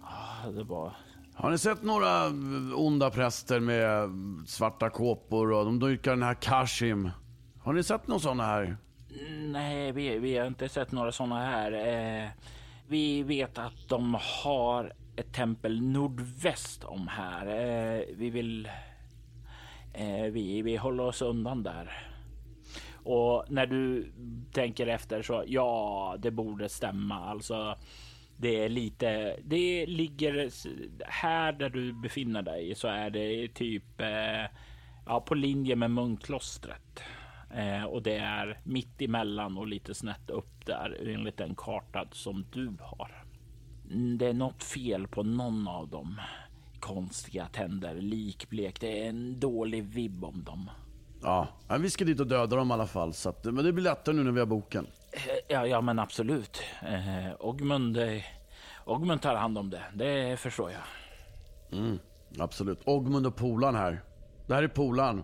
[0.00, 0.96] Ja, det var...
[1.34, 2.26] Har ni sett några
[2.74, 4.10] onda präster med
[4.46, 7.10] svarta kåpor och de dyrkar den här Kashim?
[7.62, 8.76] Har ni sett några sådana här?
[9.38, 11.72] Nej, vi, vi har inte sett några sådana här.
[11.72, 12.28] Eh,
[12.88, 17.46] vi vet att de har ett tempel nordväst om här.
[17.46, 18.68] Eh, vi vill...
[19.92, 22.07] Eh, vi, vi håller oss undan där.
[23.02, 24.12] Och när du
[24.52, 27.14] tänker efter så ja, det borde stämma.
[27.14, 27.76] Alltså,
[28.36, 29.36] det är lite.
[29.44, 30.50] Det ligger
[31.06, 34.44] här där du befinner dig så är det typ eh,
[35.06, 37.02] ja, på linje med munkklostret.
[37.54, 42.46] Eh, och det är mitt emellan och lite snett upp där enligt den karta som
[42.52, 43.24] du har.
[43.90, 46.20] Mm, det är något fel på någon av dem.
[46.80, 48.80] Konstiga tänder, likblek.
[48.80, 50.70] Det är en dålig vibb om dem.
[51.22, 51.48] Ja,
[51.80, 53.14] vi ska dit och döda dem i alla fall.
[53.14, 54.86] Så att, men det blir lättare nu när vi har boken.
[55.12, 56.62] Eh, ja, ja men absolut.
[56.82, 58.22] Eh, Ogmund, eh,
[58.84, 59.82] Ogmund tar hand om det.
[59.94, 60.82] Det förstår jag.
[61.78, 61.98] Mm,
[62.38, 62.80] absolut.
[62.84, 64.02] Ogmund och Polan här.
[64.46, 65.22] Det här är Polan.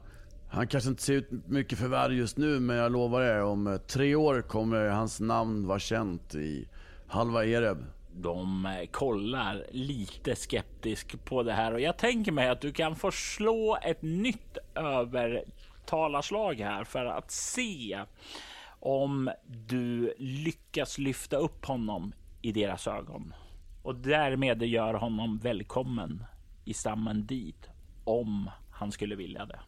[0.50, 3.78] Han kanske inte ser ut mycket för värre just nu, men jag lovar er, om
[3.86, 6.68] tre år kommer hans namn vara känt i
[7.06, 7.78] halva Ereb.
[8.16, 13.10] De kollar lite skeptiskt på det här och jag tänker mig att du kan få
[13.10, 14.58] slå ett nytt
[15.84, 18.04] övertalarslag här för att se
[18.80, 23.34] om du lyckas lyfta upp honom i deras ögon
[23.82, 26.24] och därmed gör honom välkommen
[26.64, 27.68] i stammen dit
[28.04, 29.60] om han skulle vilja det.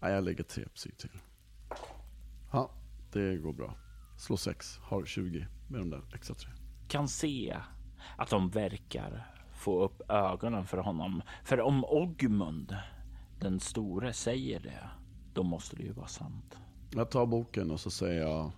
[0.00, 1.10] Ja, jag lägger tre psyk till.
[2.52, 2.70] Ja,
[3.12, 3.74] det går bra.
[4.18, 6.50] Slå sex, har 20 med de där extra tre.
[6.88, 7.56] Kan se
[8.16, 11.22] att de verkar få upp ögonen för honom.
[11.44, 12.76] För om Ogmund,
[13.42, 14.88] den store, säger det,
[15.34, 16.56] då måste det ju vara sant.
[16.90, 18.50] Jag tar boken och så säger jag,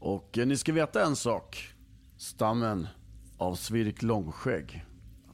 [0.00, 1.74] och ni ska veta en sak.
[2.16, 2.88] Stammen
[3.38, 4.84] av Svirk Långskägg.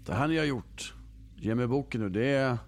[0.06, 0.94] Det här ni har gjort,
[1.36, 2.58] ge mig boken nu, det,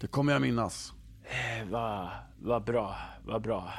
[0.00, 0.92] det kommer jag minnas.
[1.24, 3.72] Eh, vad, vad bra, vad bra.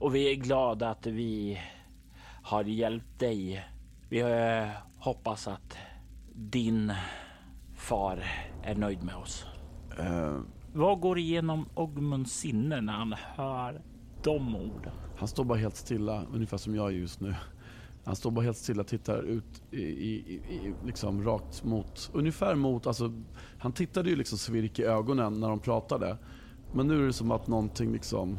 [0.00, 1.60] Och vi är glada att vi
[2.42, 3.68] har hjälpt dig.
[4.08, 5.76] Vi eh, hoppas att
[6.34, 6.92] din
[7.76, 8.24] far
[8.62, 9.46] är nöjd med oss.
[9.98, 10.40] Uh,
[10.72, 13.82] vad går igenom Ogmunds sinne när han hör
[14.22, 14.92] de orden?
[15.16, 17.34] Han står bara helt stilla, ungefär som jag är just nu.
[18.04, 22.54] Han står bara helt stilla, och tittar ut i, i, i, liksom rakt mot, ungefär
[22.54, 23.12] mot, alltså
[23.58, 26.18] han tittade ju liksom Svirk i ögonen när de pratade.
[26.74, 28.38] Men nu är det som att någonting liksom,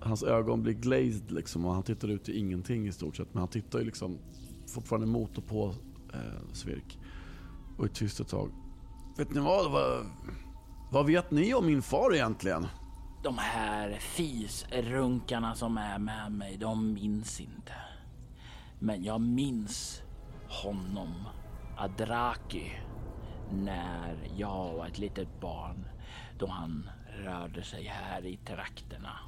[0.00, 3.28] hans ögon blir glazed liksom och han tittar ut i ingenting i stort sett.
[3.34, 4.18] Men han tittar ju liksom
[4.66, 5.74] fortfarande mot och på
[6.12, 6.98] eh, Svirk.
[7.76, 8.50] Och är tyst ett tag.
[9.16, 9.72] Vet ni vad?
[9.72, 10.06] vad?
[10.90, 12.66] Vad vet ni om min far egentligen?
[13.22, 17.72] De här fisrunkarna som är med mig, de minns inte.
[18.78, 20.02] Men jag minns
[20.48, 21.14] honom,
[21.76, 22.72] Adraki,
[23.52, 25.88] när jag var ett litet barn.
[26.38, 26.90] Då han
[27.24, 29.18] rörde sig här i trakterna.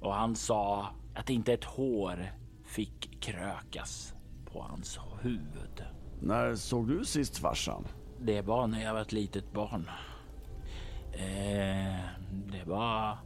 [0.00, 2.32] Och han sa att inte ett hår
[2.64, 4.14] fick krökas
[4.52, 5.84] på hans huvud.
[6.20, 7.84] När såg du sist farsan?
[8.20, 9.90] Det var när jag var ett litet barn.
[11.12, 13.18] Eh, det var,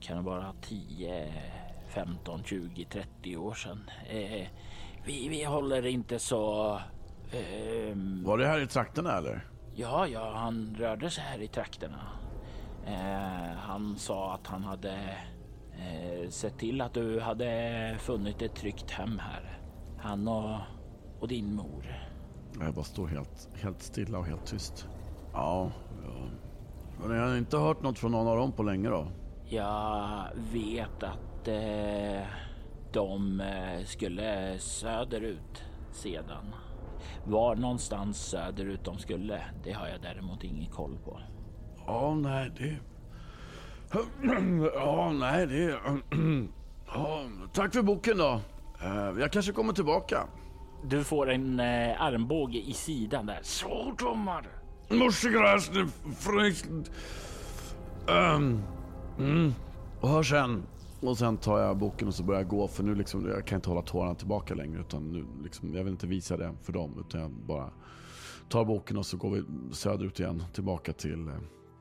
[0.00, 1.32] kan det vara 10,
[1.88, 3.90] 15, 20, 30 år sedan.
[4.08, 4.48] Eh,
[5.04, 6.74] vi, vi håller inte så...
[7.32, 9.46] Eh, var det här i trakterna eller?
[9.74, 12.00] Ja, ja, han rörde sig här i trakterna.
[12.86, 14.94] Eh, han sa att han hade
[15.78, 19.58] eh, sett till att du hade funnit ett tryggt hem här.
[19.98, 20.58] Han och,
[21.20, 22.08] och din mor.
[22.60, 24.88] Jag bara står helt, helt stilla och helt tyst.
[25.32, 25.70] Ja,
[27.00, 29.06] Men jag har inte hört något från någon av dem på länge då?
[29.48, 32.26] Jag vet att eh,
[32.92, 36.54] de eh, skulle söderut sedan.
[37.24, 41.20] Var någonstans söderut de skulle, det har jag däremot ingen koll på.
[41.86, 42.76] Ja, nej, det...
[44.74, 45.74] Ja, nej, det...
[46.94, 47.20] Ja,
[47.52, 48.40] tack för boken då.
[48.82, 50.26] Eh, jag kanske kommer tillbaka.
[50.84, 53.38] Du får en eh, armbåge i sidan där.
[53.42, 53.94] Så
[54.88, 55.04] domar!
[55.04, 56.84] Morsegräs, um,
[58.08, 58.62] ehm,
[59.18, 59.52] mm.
[60.00, 60.62] Och hör sen.
[61.00, 63.56] Och sen tar jag boken och så börjar jag gå för nu liksom, jag kan
[63.56, 67.04] inte hålla tårarna tillbaka längre utan nu liksom, jag vill inte visa det för dem
[67.08, 67.70] utan jag bara
[68.48, 71.34] tar boken och så går vi söderut igen tillbaka till eh,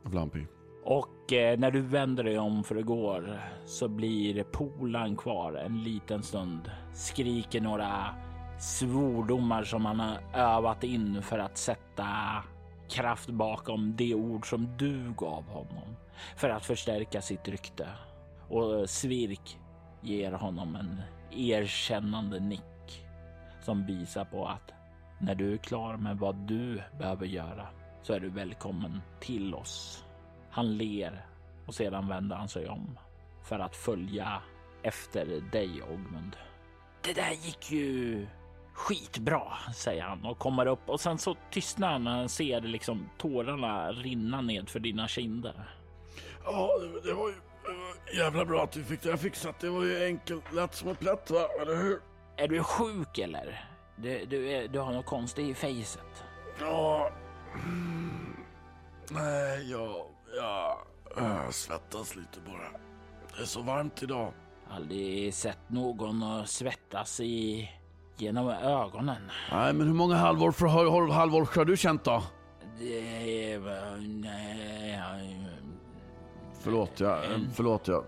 [0.03, 0.47] Vlampi.
[0.83, 3.23] Och eh, när du vänder dig om för att gå
[3.65, 6.71] så blir Polan kvar en liten stund.
[6.93, 8.05] Skriker några
[8.59, 12.05] svordomar som han har övat in för att sätta
[12.89, 15.95] kraft bakom de ord som du gav honom
[16.35, 17.87] för att förstärka sitt rykte.
[18.49, 19.59] Och Svirk
[20.01, 23.05] ger honom en erkännande nick
[23.61, 24.73] som visar på att
[25.19, 27.67] när du är klar med vad du behöver göra
[28.03, 30.05] så är du välkommen till oss.
[30.49, 31.25] Han ler
[31.65, 32.99] och sedan vänder han sig om
[33.43, 34.41] för att följa
[34.83, 36.35] efter dig, Ogmund.
[37.01, 38.27] Det där gick ju
[38.75, 43.09] skitbra, säger han och kommer upp och sen så tystnar han när han ser liksom
[43.17, 45.75] tårarna rinna ned för dina kinder.
[46.43, 46.69] Ja,
[47.03, 47.35] det var ju
[48.17, 49.59] jävla bra att du fick det här fixat.
[49.59, 52.01] Det var ju enkelt, lätt som en plätt va, eller hur?
[52.37, 53.69] Är du sjuk eller?
[53.95, 56.23] Du, du, är, du har något konstigt i fejset.
[56.59, 57.11] Ja...
[59.09, 60.05] Nej, jag...
[60.35, 60.77] Jag...
[61.15, 62.79] jag svettas lite bara.
[63.35, 64.33] Det är så varmt idag.
[64.69, 67.69] Aldrig sett någon svettas i
[68.17, 69.31] genom ögonen.
[69.51, 72.23] Nej, men hur många halvår, för, halvår har du känt då?
[72.79, 74.21] Det var...
[74.21, 74.55] Nej...
[76.65, 77.19] Förlåt, jag...
[77.53, 78.03] Förlåt, jag...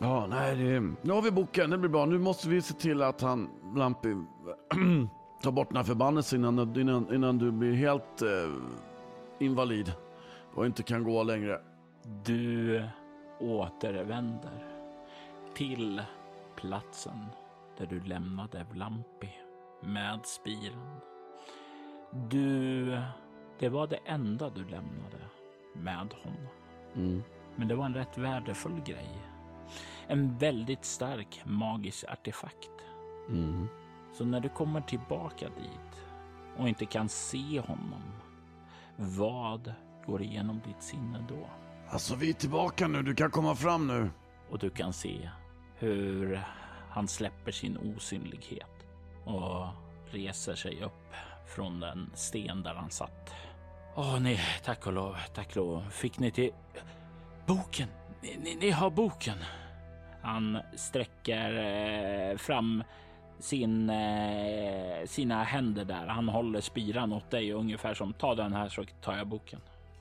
[0.00, 1.70] Ja, nej, det, nu har vi boken.
[1.70, 2.06] Det blir bra.
[2.06, 4.08] Nu måste vi se till att han, Lampi,
[5.42, 8.28] tar bort den här förbannelsen innan, innan, innan du blir helt eh,
[9.38, 9.92] invalid
[10.54, 11.60] och inte kan gå längre.
[12.24, 12.82] Du
[13.40, 14.77] återvänder
[15.58, 16.02] till
[16.56, 17.26] platsen
[17.78, 19.30] där du lämnade Vlampi
[19.82, 21.00] med spiran.
[22.28, 22.86] Du,
[23.58, 25.20] det var det enda du lämnade
[25.74, 26.48] med honom.
[26.94, 27.22] Mm.
[27.56, 29.08] Men det var en rätt värdefull grej.
[30.06, 32.70] En väldigt stark magisk artefakt.
[33.28, 33.68] Mm.
[34.12, 36.04] Så när du kommer tillbaka dit
[36.56, 38.02] och inte kan se honom,
[38.96, 39.72] vad
[40.06, 41.48] går igenom ditt sinne då?
[41.88, 44.10] Alltså vi är tillbaka nu, du kan komma fram nu.
[44.50, 45.30] Och du kan se
[45.78, 46.40] hur
[46.90, 48.86] han släpper sin osynlighet
[49.24, 49.66] och
[50.10, 51.14] reser sig upp
[51.46, 53.34] från den sten där han satt.
[53.94, 55.90] Åh nej, tack och lov, tack och lov.
[55.90, 56.52] Fick ni till
[57.46, 57.88] boken?
[58.20, 59.38] Ni, ni, ni har boken.
[60.22, 61.52] Han sträcker
[62.30, 62.84] eh, fram
[63.38, 66.06] sin, eh, sina händer där.
[66.06, 69.60] Han håller spiran åt dig ungefär som ta den här så tar jag boken.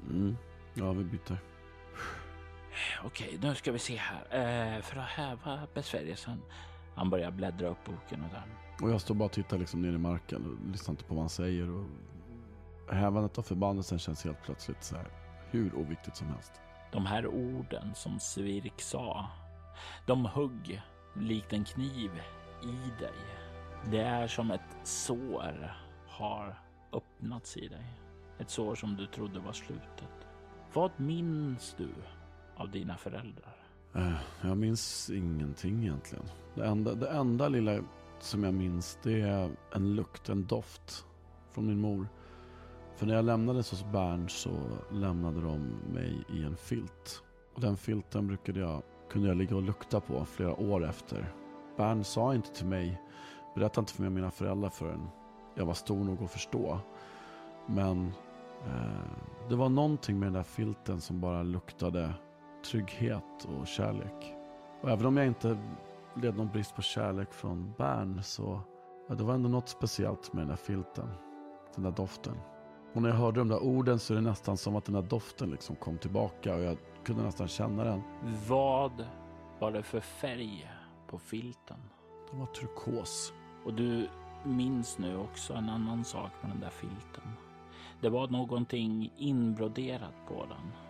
[0.10, 0.38] Mm.
[0.74, 1.38] Ja, vi byter.
[3.04, 4.76] Okej, nu ska vi se här.
[4.76, 6.42] Eh, för att häva besvärjelsen.
[6.96, 8.44] Han börjar bläddra upp boken och där.
[8.82, 11.24] Och jag står bara och tittar liksom ner i marken och lyssnar inte på vad
[11.24, 11.70] han säger.
[11.70, 11.86] Och
[12.96, 15.08] hävandet av förbannelsen känns helt plötsligt så här
[15.52, 16.52] hur oviktigt som helst.
[16.92, 19.28] De här orden som Svirk sa,
[20.06, 20.82] de hugg
[21.16, 22.12] likt en kniv
[22.64, 23.14] i dig.
[23.92, 25.74] Det är som ett sår
[26.08, 26.60] har
[26.94, 27.86] öppnats i dig.
[28.40, 30.28] Ett sår som du trodde var slutet.
[30.74, 31.90] Vad minns du
[32.58, 33.56] av dina föräldrar?
[33.96, 36.26] Eh, jag minns ingenting egentligen.
[36.56, 37.84] Det enda, det enda lilla
[38.20, 41.06] som jag minns det är en lukt, en doft
[41.52, 42.08] från min mor.
[42.96, 44.60] För när jag lämnades hos Bernt så
[44.92, 45.60] lämnade de
[45.94, 47.24] mig i en filt.
[47.56, 51.34] Och den filten brukade jag, kunde jag ligga och lukta på flera år efter.
[51.78, 53.02] Bern sa inte till mig,
[53.56, 55.10] berättade inte för mig och mina föräldrar förrän
[55.56, 56.80] jag var stor nog att förstå.
[57.68, 58.12] Men
[58.66, 62.14] eh, det var någonting med den där filten som bara luktade
[62.66, 64.34] trygghet och kärlek.
[64.82, 65.58] Och även om jag inte
[66.16, 68.60] led någon brist på kärlek från Bern så
[69.10, 71.10] ja, det var ändå något speciellt med den där filten.
[71.76, 72.38] Den där doften.
[72.94, 75.02] Och när jag hörde de där orden så är det nästan som att den där
[75.02, 78.02] doften liksom kom tillbaka och jag kunde nästan känna den.
[78.48, 79.06] Vad
[79.60, 80.72] var det för färg
[81.08, 81.78] på filten?
[82.32, 83.34] Den var turkos.
[83.66, 84.08] Och du
[84.44, 87.24] minns nu också en annan sak med den där filten.
[88.02, 90.87] Det var någonting inbroderat på den.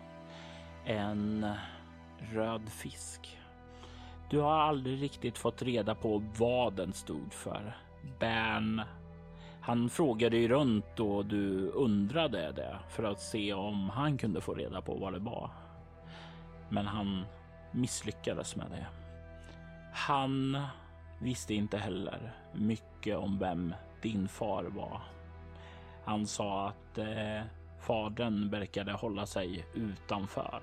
[0.90, 1.46] En
[2.18, 3.38] röd fisk.
[4.30, 7.76] Du har aldrig riktigt fått reda på vad den stod för.
[8.18, 8.82] Bern.
[9.60, 14.54] Han frågade ju runt och du undrade det för att se om han kunde få
[14.54, 15.50] reda på vad det var.
[16.68, 17.24] Men han
[17.72, 18.86] misslyckades med det.
[19.92, 20.62] Han
[21.20, 25.00] visste inte heller mycket om vem din far var.
[26.04, 27.42] Han sa att eh,
[27.80, 30.60] fadern verkade hålla sig utanför.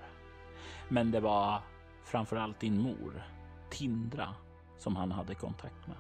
[0.88, 1.62] Men det var
[2.04, 3.24] framförallt din mor,
[3.70, 4.36] Tindra,
[4.78, 5.98] som han hade kontakt med.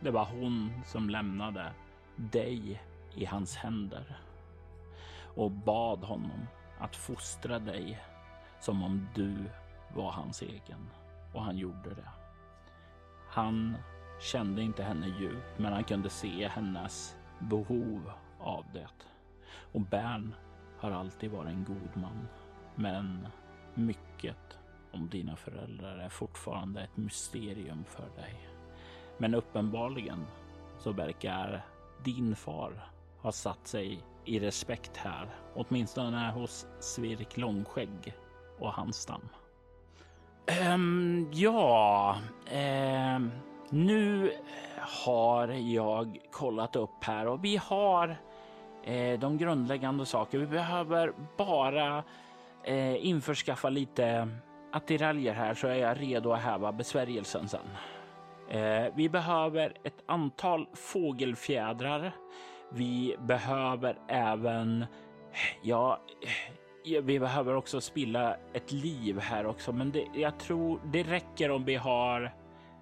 [0.00, 1.72] Det var hon som lämnade
[2.16, 2.82] dig
[3.14, 4.18] i hans händer
[5.34, 6.46] och bad honom
[6.78, 7.98] att fostra dig
[8.60, 9.36] som om du
[9.94, 10.90] var hans egen.
[11.32, 12.08] Och han gjorde det.
[13.28, 13.76] Han
[14.20, 18.88] kände inte henne djupt, men han kunde se hennes behov av det.
[19.72, 20.34] Och Bern
[20.78, 22.28] har alltid varit en god man.
[22.74, 23.28] Men
[23.74, 24.58] mycket
[24.92, 28.48] om dina föräldrar är fortfarande ett mysterium för dig.
[29.18, 30.26] Men uppenbarligen
[30.78, 31.66] så verkar
[32.04, 32.90] din far
[33.22, 38.14] ha satt sig i respekt här, åtminstone hos Svirk Långskägg
[38.58, 39.28] och hans stam.
[40.46, 42.16] Ähm, ja,
[42.46, 43.30] ähm,
[43.70, 44.32] nu
[44.78, 48.16] har jag kollat upp här och vi har
[48.84, 50.38] äh, de grundläggande saker.
[50.38, 52.04] Vi behöver bara
[52.64, 54.28] eh, införskaffa lite
[54.72, 57.68] attiraljer här så är jag redo att häva besvärjelsen sen.
[58.50, 62.12] Eh, vi behöver ett antal fågelfjädrar.
[62.72, 64.86] Vi behöver även,
[65.62, 66.00] ja,
[67.02, 71.64] vi behöver också spilla ett liv här också, men det, jag tror det räcker om
[71.64, 72.34] vi har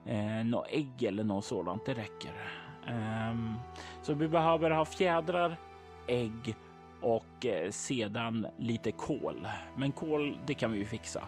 [0.06, 1.86] eh, något ägg eller något sådant.
[1.86, 2.32] Det räcker.
[2.86, 3.34] Eh,
[4.02, 5.56] så vi behöver ha fjädrar,
[6.06, 6.56] ägg
[7.00, 9.46] och eh, sedan lite kol.
[9.76, 11.22] Men kol, det kan vi ju fixa.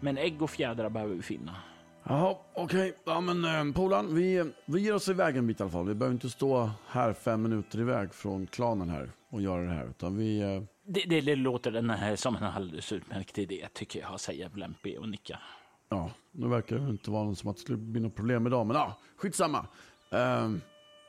[0.00, 1.56] Men ägg och fjädrar behöver vi finna.
[2.04, 2.90] Jaha, okej.
[2.90, 2.92] Okay.
[3.04, 5.86] Ja men eh, Polan, vi, vi ger oss iväg en bit i alla fall.
[5.86, 9.86] Vi behöver inte stå här fem minuter iväg från klanen här och göra det här.
[9.86, 10.40] Utan vi...
[10.40, 10.62] Eh...
[10.86, 14.98] Det, det, det, låter den här som en alldeles utmärkt idé tycker jag, säger Blempi
[14.98, 15.40] och nickar.
[15.88, 18.76] Ja, nu verkar det inte vara som att det skulle bli något problem idag, men
[18.76, 19.66] ja, skitsamma.
[20.14, 20.56] Uh,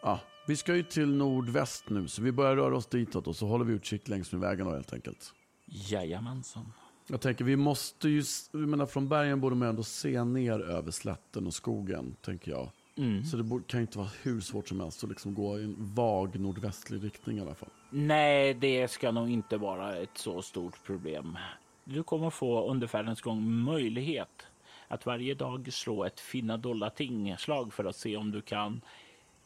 [0.01, 3.47] ja, vi ska ju till nordväst nu, så vi börjar röra oss ditåt och så
[3.47, 5.33] håller vi utkik längs med vägarna helt enkelt.
[5.65, 6.73] Jajamensan.
[7.07, 10.91] Jag tänker, vi måste ju, jag menar från bergen borde man ändå se ner över
[10.91, 12.69] slätten och skogen, tänker jag.
[12.95, 13.25] Mm.
[13.25, 15.75] Så det borde, kan inte vara hur svårt som helst att liksom gå i en
[15.79, 17.69] vag nordvästlig riktning i alla fall.
[17.89, 21.37] Nej, det ska nog inte vara ett så stort problem.
[21.83, 24.47] Du kommer få under färdens gång möjlighet
[24.87, 28.81] att varje dag slå ett finna dolda ting-slag för att se om du kan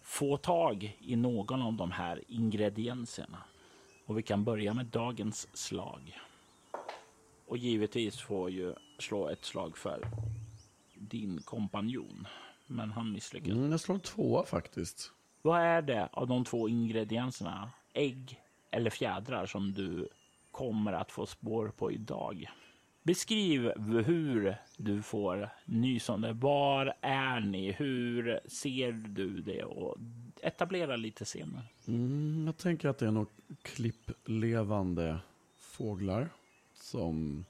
[0.08, 3.44] få tag i någon av de här ingredienserna.
[4.06, 6.20] Och vi kan börja med dagens slag.
[7.48, 10.08] Och givetvis får ju slå ett slag för
[10.96, 12.28] din kompanjon.
[12.68, 13.52] Men han misslyckas.
[13.52, 15.12] Mm, jag slår en tvåa faktiskt.
[15.42, 18.42] Vad är det av de två ingredienserna, ägg
[18.72, 20.10] eller fjädrar, som du
[20.52, 22.50] kommer att få spår på idag?
[23.08, 23.72] Beskriv
[24.06, 26.34] hur du får nys om det.
[26.34, 27.72] Var är ni?
[27.72, 29.64] Hur ser du det?
[29.64, 29.98] Och
[30.42, 31.62] etablera lite scener.
[31.88, 33.28] Mm, jag tänker att det är nog
[33.62, 35.20] klipplevande
[35.58, 36.30] fåglar
[36.74, 37.46] som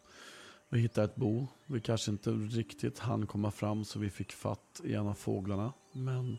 [0.70, 1.48] vi hittade ett bo.
[1.66, 5.74] Vi kanske inte riktigt hann komma fram så vi fick fatt i en av fåglarna.
[5.92, 6.38] Men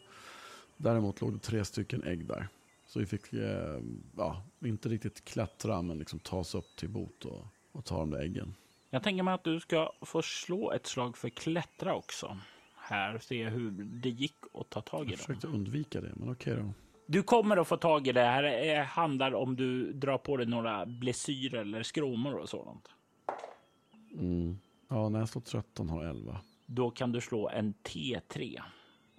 [0.76, 2.48] däremot låg det tre stycken ägg där.
[2.86, 3.80] Så vi fick, eh,
[4.16, 8.10] ja, inte riktigt klättra men liksom ta oss upp till bot och, och ta de
[8.10, 8.54] där äggen.
[8.90, 12.38] Jag tänker mig att du ska få slå ett slag för klättra också.
[12.76, 15.12] Här, se hur det gick att ta tag i det.
[15.12, 16.72] Jag försökte undvika det, men okej då.
[17.06, 18.20] Du kommer att få tag i det.
[18.20, 22.88] Här handlar om du drar på dig några blessyrer eller skråmor och sådant.
[24.12, 24.58] Mm.
[24.88, 26.40] Ja, när jag slår 13 har 11.
[26.66, 28.60] Då kan du slå en T3.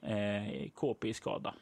[0.01, 1.53] Eh, KP i skada.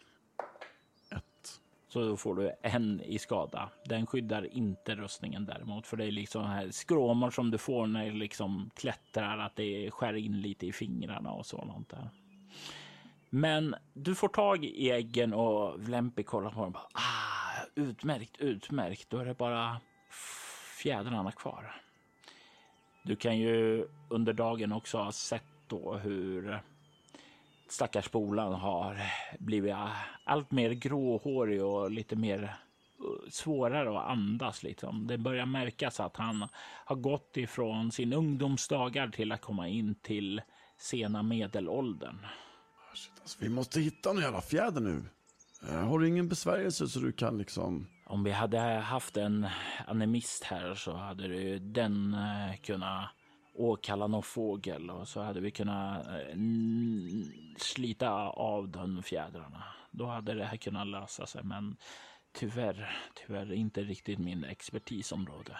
[1.98, 3.70] Så då får du en i skada.
[3.86, 8.06] Den skyddar inte rustningen däremot, för det är liksom här skråmor som du får när
[8.06, 12.10] du liksom klättrar, att det skär in lite i fingrarna och sådant där.
[13.30, 16.76] Men du får tag i äggen och Vlempi kollar på dem.
[16.76, 19.10] Ah, utmärkt, utmärkt.
[19.10, 19.78] Då är det bara
[20.80, 21.82] fjädrarna kvar.
[23.04, 26.60] Du kan ju under dagen också ha sett då hur
[27.72, 29.02] stackars Bolan har
[29.40, 29.76] blivit
[30.24, 34.64] allt mer gråhårig och lite mer uh, svårare att andas.
[34.64, 35.08] Liksom.
[35.08, 36.48] Det börjar märkas att han
[36.86, 40.42] har gått ifrån sin ungdomsdagar till att komma in till
[40.78, 42.18] sena medelåldern.
[42.94, 45.04] Shit, alltså, vi måste hitta någon jävla fjäder nu.
[45.70, 47.88] Eh, har du ingen besvärjelse så du kan liksom...
[48.06, 49.48] Om vi hade haft en
[49.88, 53.10] anemist här så hade den uh, kunnat
[53.58, 56.36] åkalla någon fågel och så hade vi kunnat uh,
[57.58, 59.64] slita av de fjädrarna.
[59.92, 61.44] Då hade det här kunnat lösa sig.
[61.44, 61.78] Men
[62.34, 65.58] tyvärr, tyvärr inte riktigt min expertisområde.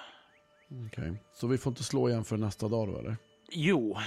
[0.70, 1.16] Okej, okay.
[1.34, 3.18] så vi får inte slå igen för nästa dag då eller?
[3.52, 3.98] Jo,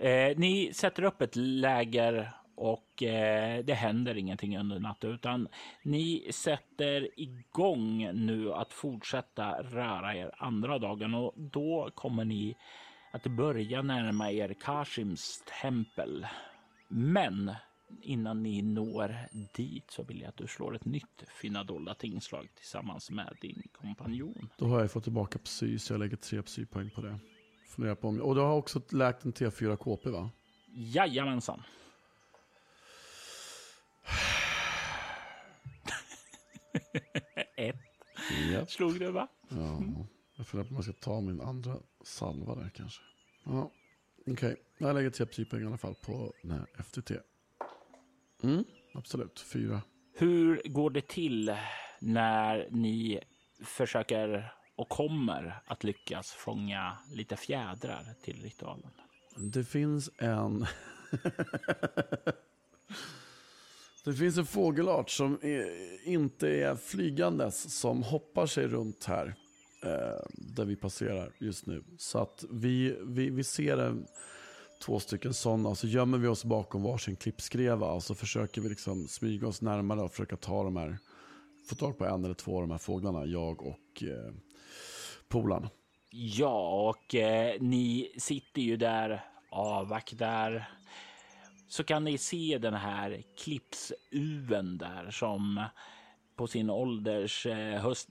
[0.00, 5.48] eh, ni sätter upp ett läger och eh, det händer ingenting under natten utan
[5.82, 12.56] ni sätter igång nu att fortsätta röra er andra dagen och då kommer ni
[13.14, 16.26] att börja närma er Kashims tempel.
[16.88, 17.52] Men
[18.02, 19.16] innan ni når
[19.54, 23.62] dit så vill jag att du slår ett nytt fina dolda tingslag tillsammans med din
[23.72, 24.48] kompanjon.
[24.58, 27.18] Då har jag fått tillbaka psy så jag lägger tre psypoäng på det.
[27.66, 30.30] Funderar på om, och du har också läkt en T4 KP va?
[30.74, 31.62] Jajamensan.
[37.56, 37.76] Ett.
[38.52, 38.70] Japp.
[38.70, 39.28] Slog du va?
[39.48, 39.82] Ja,
[40.36, 43.02] jag funderar på om jag ska ta min andra salva där kanske.
[43.44, 43.70] Ja,
[44.26, 44.56] okej.
[44.78, 47.10] Jag lägger tre typer i alla fall på den här FTT.
[48.42, 48.64] Mm,
[48.94, 49.40] absolut.
[49.40, 49.82] Fyra.
[50.14, 51.56] Hur går det till
[52.00, 53.20] när ni
[53.64, 58.90] försöker och kommer att lyckas fånga lite fjädrar till ritualen?
[59.36, 60.66] Det finns en...
[64.04, 69.34] det finns en fågelart som är, inte är flygandes som hoppar sig runt här.
[69.84, 71.84] Eh, där vi passerar just nu.
[71.98, 74.06] Så att vi, vi, vi ser en,
[74.84, 78.60] två stycken sådana och så alltså gömmer vi oss bakom varsin klippskreva och så försöker
[78.60, 80.98] vi liksom smyga oss närmare och försöka ta de här,
[81.68, 84.34] få tag på en eller två av de här fåglarna, jag och eh,
[85.28, 85.68] polaren.
[86.10, 90.68] Ja, och eh, ni sitter ju där, avvaktar.
[91.68, 95.64] Så kan ni se den här klippsuven där som
[96.36, 98.08] på sin ålders eh, höst,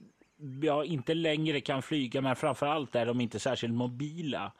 [0.62, 4.52] ja, inte längre kan flyga, men framför allt är de inte särskilt mobila.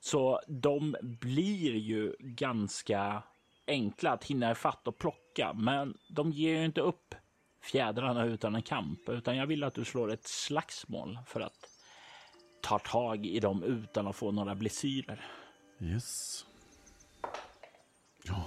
[0.00, 3.22] Så de blir ju ganska
[3.66, 7.14] enkla att hinna fatt och plocka, men de ger ju inte upp
[7.62, 11.68] fjädrarna utan en kamp, utan jag vill att du slår ett slagsmål för att
[12.60, 15.26] ta tag i dem utan att få några blessyrer.
[15.80, 16.46] Yes.
[18.24, 18.44] Ja,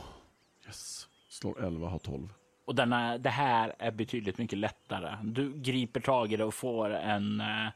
[0.65, 1.07] yes.
[1.29, 2.33] Slår 11, har 12.
[2.65, 5.17] Och denna, det här är betydligt mycket lättare.
[5.23, 7.41] Du griper tag i det och får en...
[7.41, 7.67] eh,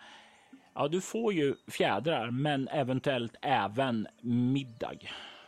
[0.77, 4.93] Ja, du får ju fjädrar, men eventuellt även middag.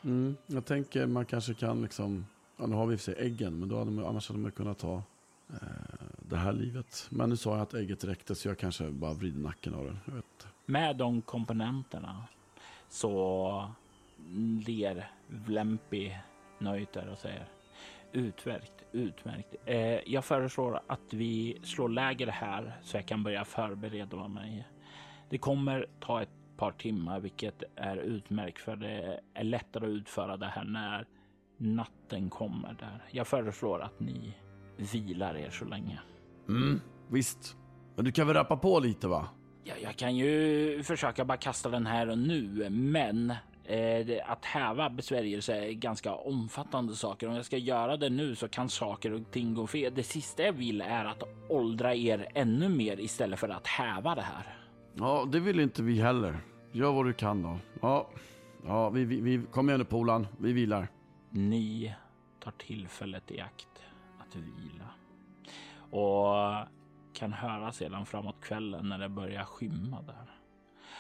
[0.04, 2.26] Mm, jag tänker man kanske kan liksom,
[2.58, 4.40] ja, nu har vi i och för sig äggen, men då hade man, annars hade
[4.40, 4.96] man kunnat ta
[5.50, 5.58] eh,
[6.20, 7.08] det här livet.
[7.10, 10.46] Men nu sa jag att ägget räckte så jag kanske bara vrider nacken av inte.
[10.66, 12.24] Med de komponenterna
[12.90, 13.72] så
[14.68, 16.18] ler Vlempi
[16.60, 17.48] nöjt där och säger
[18.12, 19.56] utmärkt, utmärkt.
[19.66, 19.78] Eh,
[20.12, 24.68] jag föreslår att vi slår läger här så jag kan börja förbereda mig.
[25.30, 30.38] Det kommer ta ett par timmar, vilket är utmärkt för det är lättare att utföra
[30.38, 31.08] det här när
[31.58, 33.04] natten kommer där.
[33.12, 34.34] Jag föreslår att ni
[34.78, 36.00] vilar er så länge.
[36.50, 37.58] Mm, visst.
[37.96, 39.30] Men du kan väl rappa på lite va?
[39.64, 43.34] Ja, jag kan ju försöka bara kasta den här och nu, men
[43.68, 47.30] eh, att häva besvärjelse är ganska omfattande saker.
[47.30, 49.94] Om jag ska göra det nu så kan saker och ting gå fel.
[49.96, 54.22] Det sista jag vill är att åldra er ännu mer istället för att häva det
[54.22, 54.58] här.
[54.94, 56.38] Ja, det vill inte vi heller.
[56.72, 57.58] Gör vad du kan då.
[57.82, 58.10] Ja,
[58.66, 60.28] ja vi, vi, vi kom igen nu polan.
[60.40, 60.88] Vi vilar.
[61.30, 61.96] Ni
[62.44, 63.84] tar tillfället i akt
[64.20, 64.90] att vila
[65.90, 66.68] och
[67.14, 70.38] kan höra sedan framåt kvällen när det börjar skymma där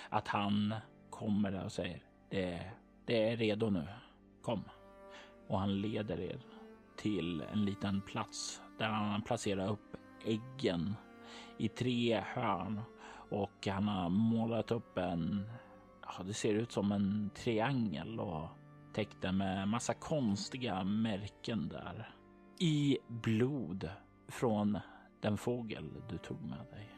[0.09, 0.73] att han
[1.09, 2.71] kommer där och säger det,
[3.05, 3.87] det är redo nu.
[4.41, 4.63] Kom.
[5.47, 6.39] Och han leder er
[6.95, 10.95] till en liten plats där han placerar upp äggen
[11.57, 12.81] i tre hörn
[13.29, 15.49] och han har målat upp en,
[16.01, 18.49] ja, det ser ut som en triangel och
[18.93, 22.09] täckt den med massa konstiga märken där.
[22.59, 23.89] I blod
[24.27, 24.79] från
[25.21, 26.89] den fågel du tog med dig.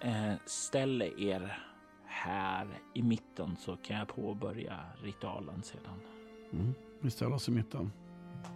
[0.00, 1.73] Eh, ställ er
[2.14, 6.00] här i mitten så kan jag påbörja ritualen sedan.
[6.52, 6.74] Mm.
[7.00, 7.92] Vi ställer oss i mitten.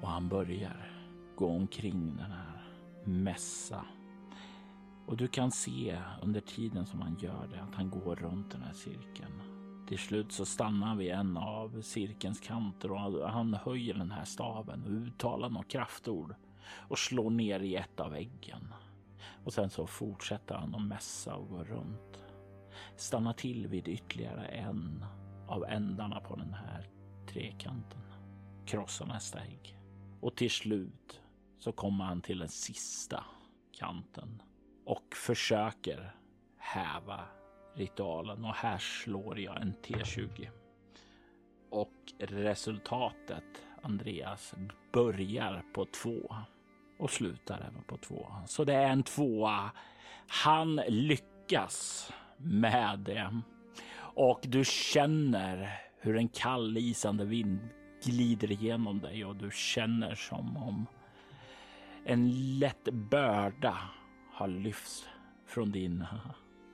[0.03, 0.91] Och han börjar
[1.37, 2.63] gå omkring den här
[3.05, 3.85] mässa.
[5.07, 8.63] Och du kan se under tiden som han gör det att han går runt den
[8.63, 9.43] här cirkeln.
[9.89, 14.25] Till slut så stannar han vid en av cirkelns kanter och han höjer den här
[14.25, 16.35] staven och uttalar något kraftord
[16.71, 18.75] och slår ner i ett av äggen.
[19.45, 22.28] Och sen så fortsätter han att mässa och gå runt.
[22.99, 25.05] Stannar till vid ytterligare en
[25.49, 26.91] av ändarna på den här
[27.29, 28.01] trekanten.
[28.67, 29.79] Krossar nästa ägg.
[30.21, 31.21] Och till slut
[31.59, 33.25] så kommer han till den sista
[33.79, 34.43] kanten
[34.87, 36.15] och försöker
[36.59, 37.21] häva
[37.75, 40.49] ritualen och här slår jag en T20.
[41.71, 44.55] Och resultatet, Andreas,
[44.93, 46.35] börjar på två
[46.99, 48.27] och slutar även på två.
[48.47, 49.71] Så det är en tvåa.
[50.29, 53.41] Han lyckas med det.
[54.01, 57.69] Och du känner hur en kall isande vind
[58.05, 60.87] glider igenom dig och du känner som om
[62.05, 63.79] en lätt börda
[64.33, 65.09] har lyfts
[65.47, 66.21] från dina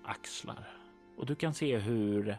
[0.04, 0.68] axlar.
[1.16, 2.36] Och du kan se hur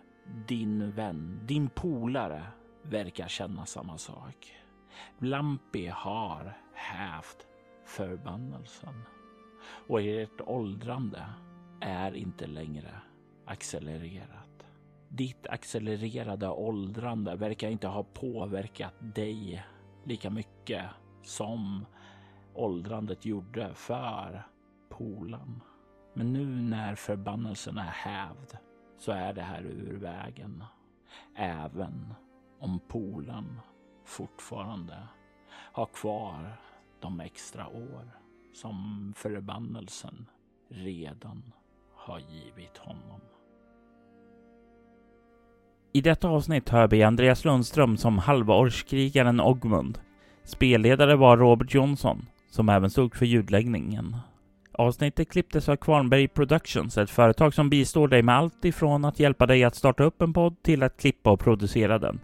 [0.47, 2.43] din vän, din polare,
[2.83, 4.55] verkar känna samma sak.
[5.19, 7.47] Lampi har hävt
[7.85, 9.01] förbannelsen
[9.87, 11.25] och ert åldrande
[11.81, 12.91] är inte längre
[13.45, 14.65] accelererat.
[15.09, 19.65] Ditt accelererade åldrande verkar inte ha påverkat dig
[20.03, 20.85] lika mycket
[21.23, 21.85] som
[22.53, 24.47] åldrandet gjorde för
[24.89, 25.61] polan.
[26.13, 28.57] Men nu när förbannelsen är hävd
[28.97, 30.63] så är det här ur vägen.
[31.35, 32.13] Även
[32.59, 33.59] om polen
[34.05, 35.07] fortfarande
[35.73, 36.61] har kvar
[36.99, 38.19] de extra år
[38.53, 40.29] som förbannelsen
[40.69, 41.53] redan
[41.95, 43.21] har givit honom.
[45.95, 49.99] I detta avsnitt hör vi Andreas Lundström som halvårskrigaren Ogmund.
[50.43, 54.17] Spelledare var Robert Jonsson, som även stod för ljudläggningen.
[54.71, 59.45] Avsnittet klipptes av Kvarnberg Productions, ett företag som bistår dig med allt ifrån att hjälpa
[59.45, 62.19] dig att starta upp en podd till att klippa och producera den.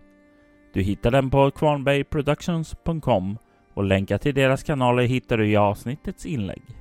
[0.74, 3.38] Du hittar den på kvarnbergproductions.com
[3.74, 6.81] och länkar till deras kanaler hittar du i avsnittets inlägg.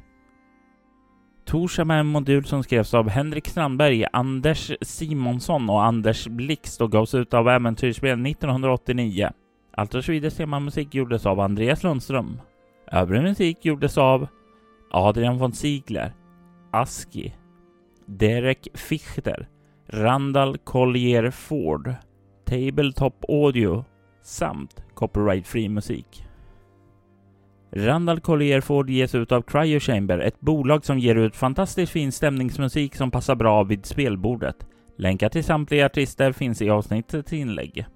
[1.51, 6.93] Torsam är en modul som skrevs av Henrik Strandberg, Anders Simonsson och Anders Blixt och
[6.93, 9.31] gavs ut av Äventyrsspel 1989.
[9.73, 12.41] Allt Schweders temamusik gjordes av Andreas Lundström.
[12.93, 14.27] Övrig musik gjordes av
[14.91, 16.13] Adrian von Ziegler,
[16.71, 17.35] Aski,
[18.07, 19.49] Derek Fichter,
[19.89, 21.95] Randall Collier Ford,
[22.45, 23.85] Tabletop Audio
[24.23, 26.30] samt copyright-free musik.
[27.73, 32.13] Randall Collier Ford ges ut av Cryo Chamber, ett bolag som ger ut fantastiskt fin
[32.13, 34.57] stämningsmusik som passar bra vid spelbordet.
[34.97, 37.87] Länkar till samtliga artister finns i avsnittets inlägg.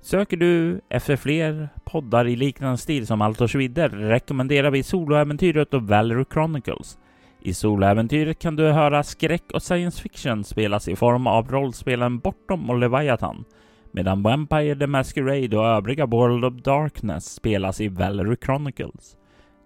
[0.00, 5.82] Söker du efter fler poddar i liknande stil som Altos Vidder rekommenderar vi Soloäventyret och
[5.82, 6.98] Valery Chronicles.
[7.42, 12.70] I Soloäventyret kan du höra skräck och science fiction spelas i form av rollspelen Bortom
[12.70, 13.44] och Leviathan,
[13.92, 19.16] medan Vampire the Masquerade och övriga World of Darkness spelas i Valery Chronicles.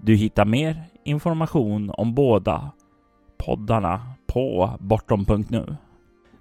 [0.01, 2.71] Du hittar mer information om båda
[3.39, 5.77] poddarna på bortom.nu.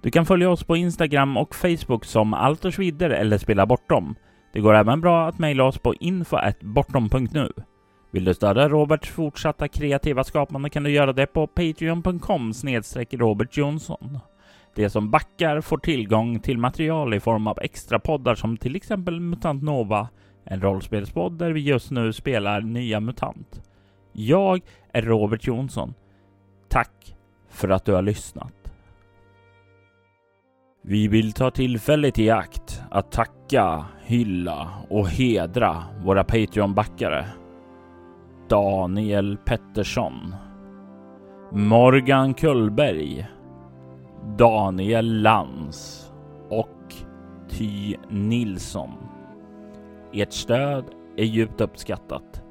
[0.01, 4.15] Du kan följa oss på Instagram och Facebook som Altersvidder eller Spela Bortom.
[4.53, 7.51] Det går även bra att mejla oss på info.bortom.nu.
[8.11, 13.57] Vill du stödja Roberts fortsatta kreativa skapande kan du göra det på patreon.com snedstreck Robert
[13.57, 14.19] Jonsson.
[14.75, 19.19] De som backar får tillgång till material i form av extra poddar som till exempel
[19.19, 20.07] Mutant Nova,
[20.49, 23.61] en rollspelspodd där vi just nu spelar nya MUTANT.
[24.11, 25.93] Jag är Robert Jonsson.
[26.69, 27.15] Tack
[27.49, 28.53] för att du har lyssnat.
[30.81, 37.25] Vi vill ta tillfället i akt att tacka, hylla och hedra våra Patreon-backare.
[38.49, 40.35] Daniel Pettersson.
[41.51, 43.27] Morgan Kullberg.
[44.37, 46.11] Daniel Lans
[46.49, 46.93] och
[47.49, 48.91] Ty Nilsson.
[50.21, 50.85] Ert stöd
[51.17, 52.41] är djupt uppskattat.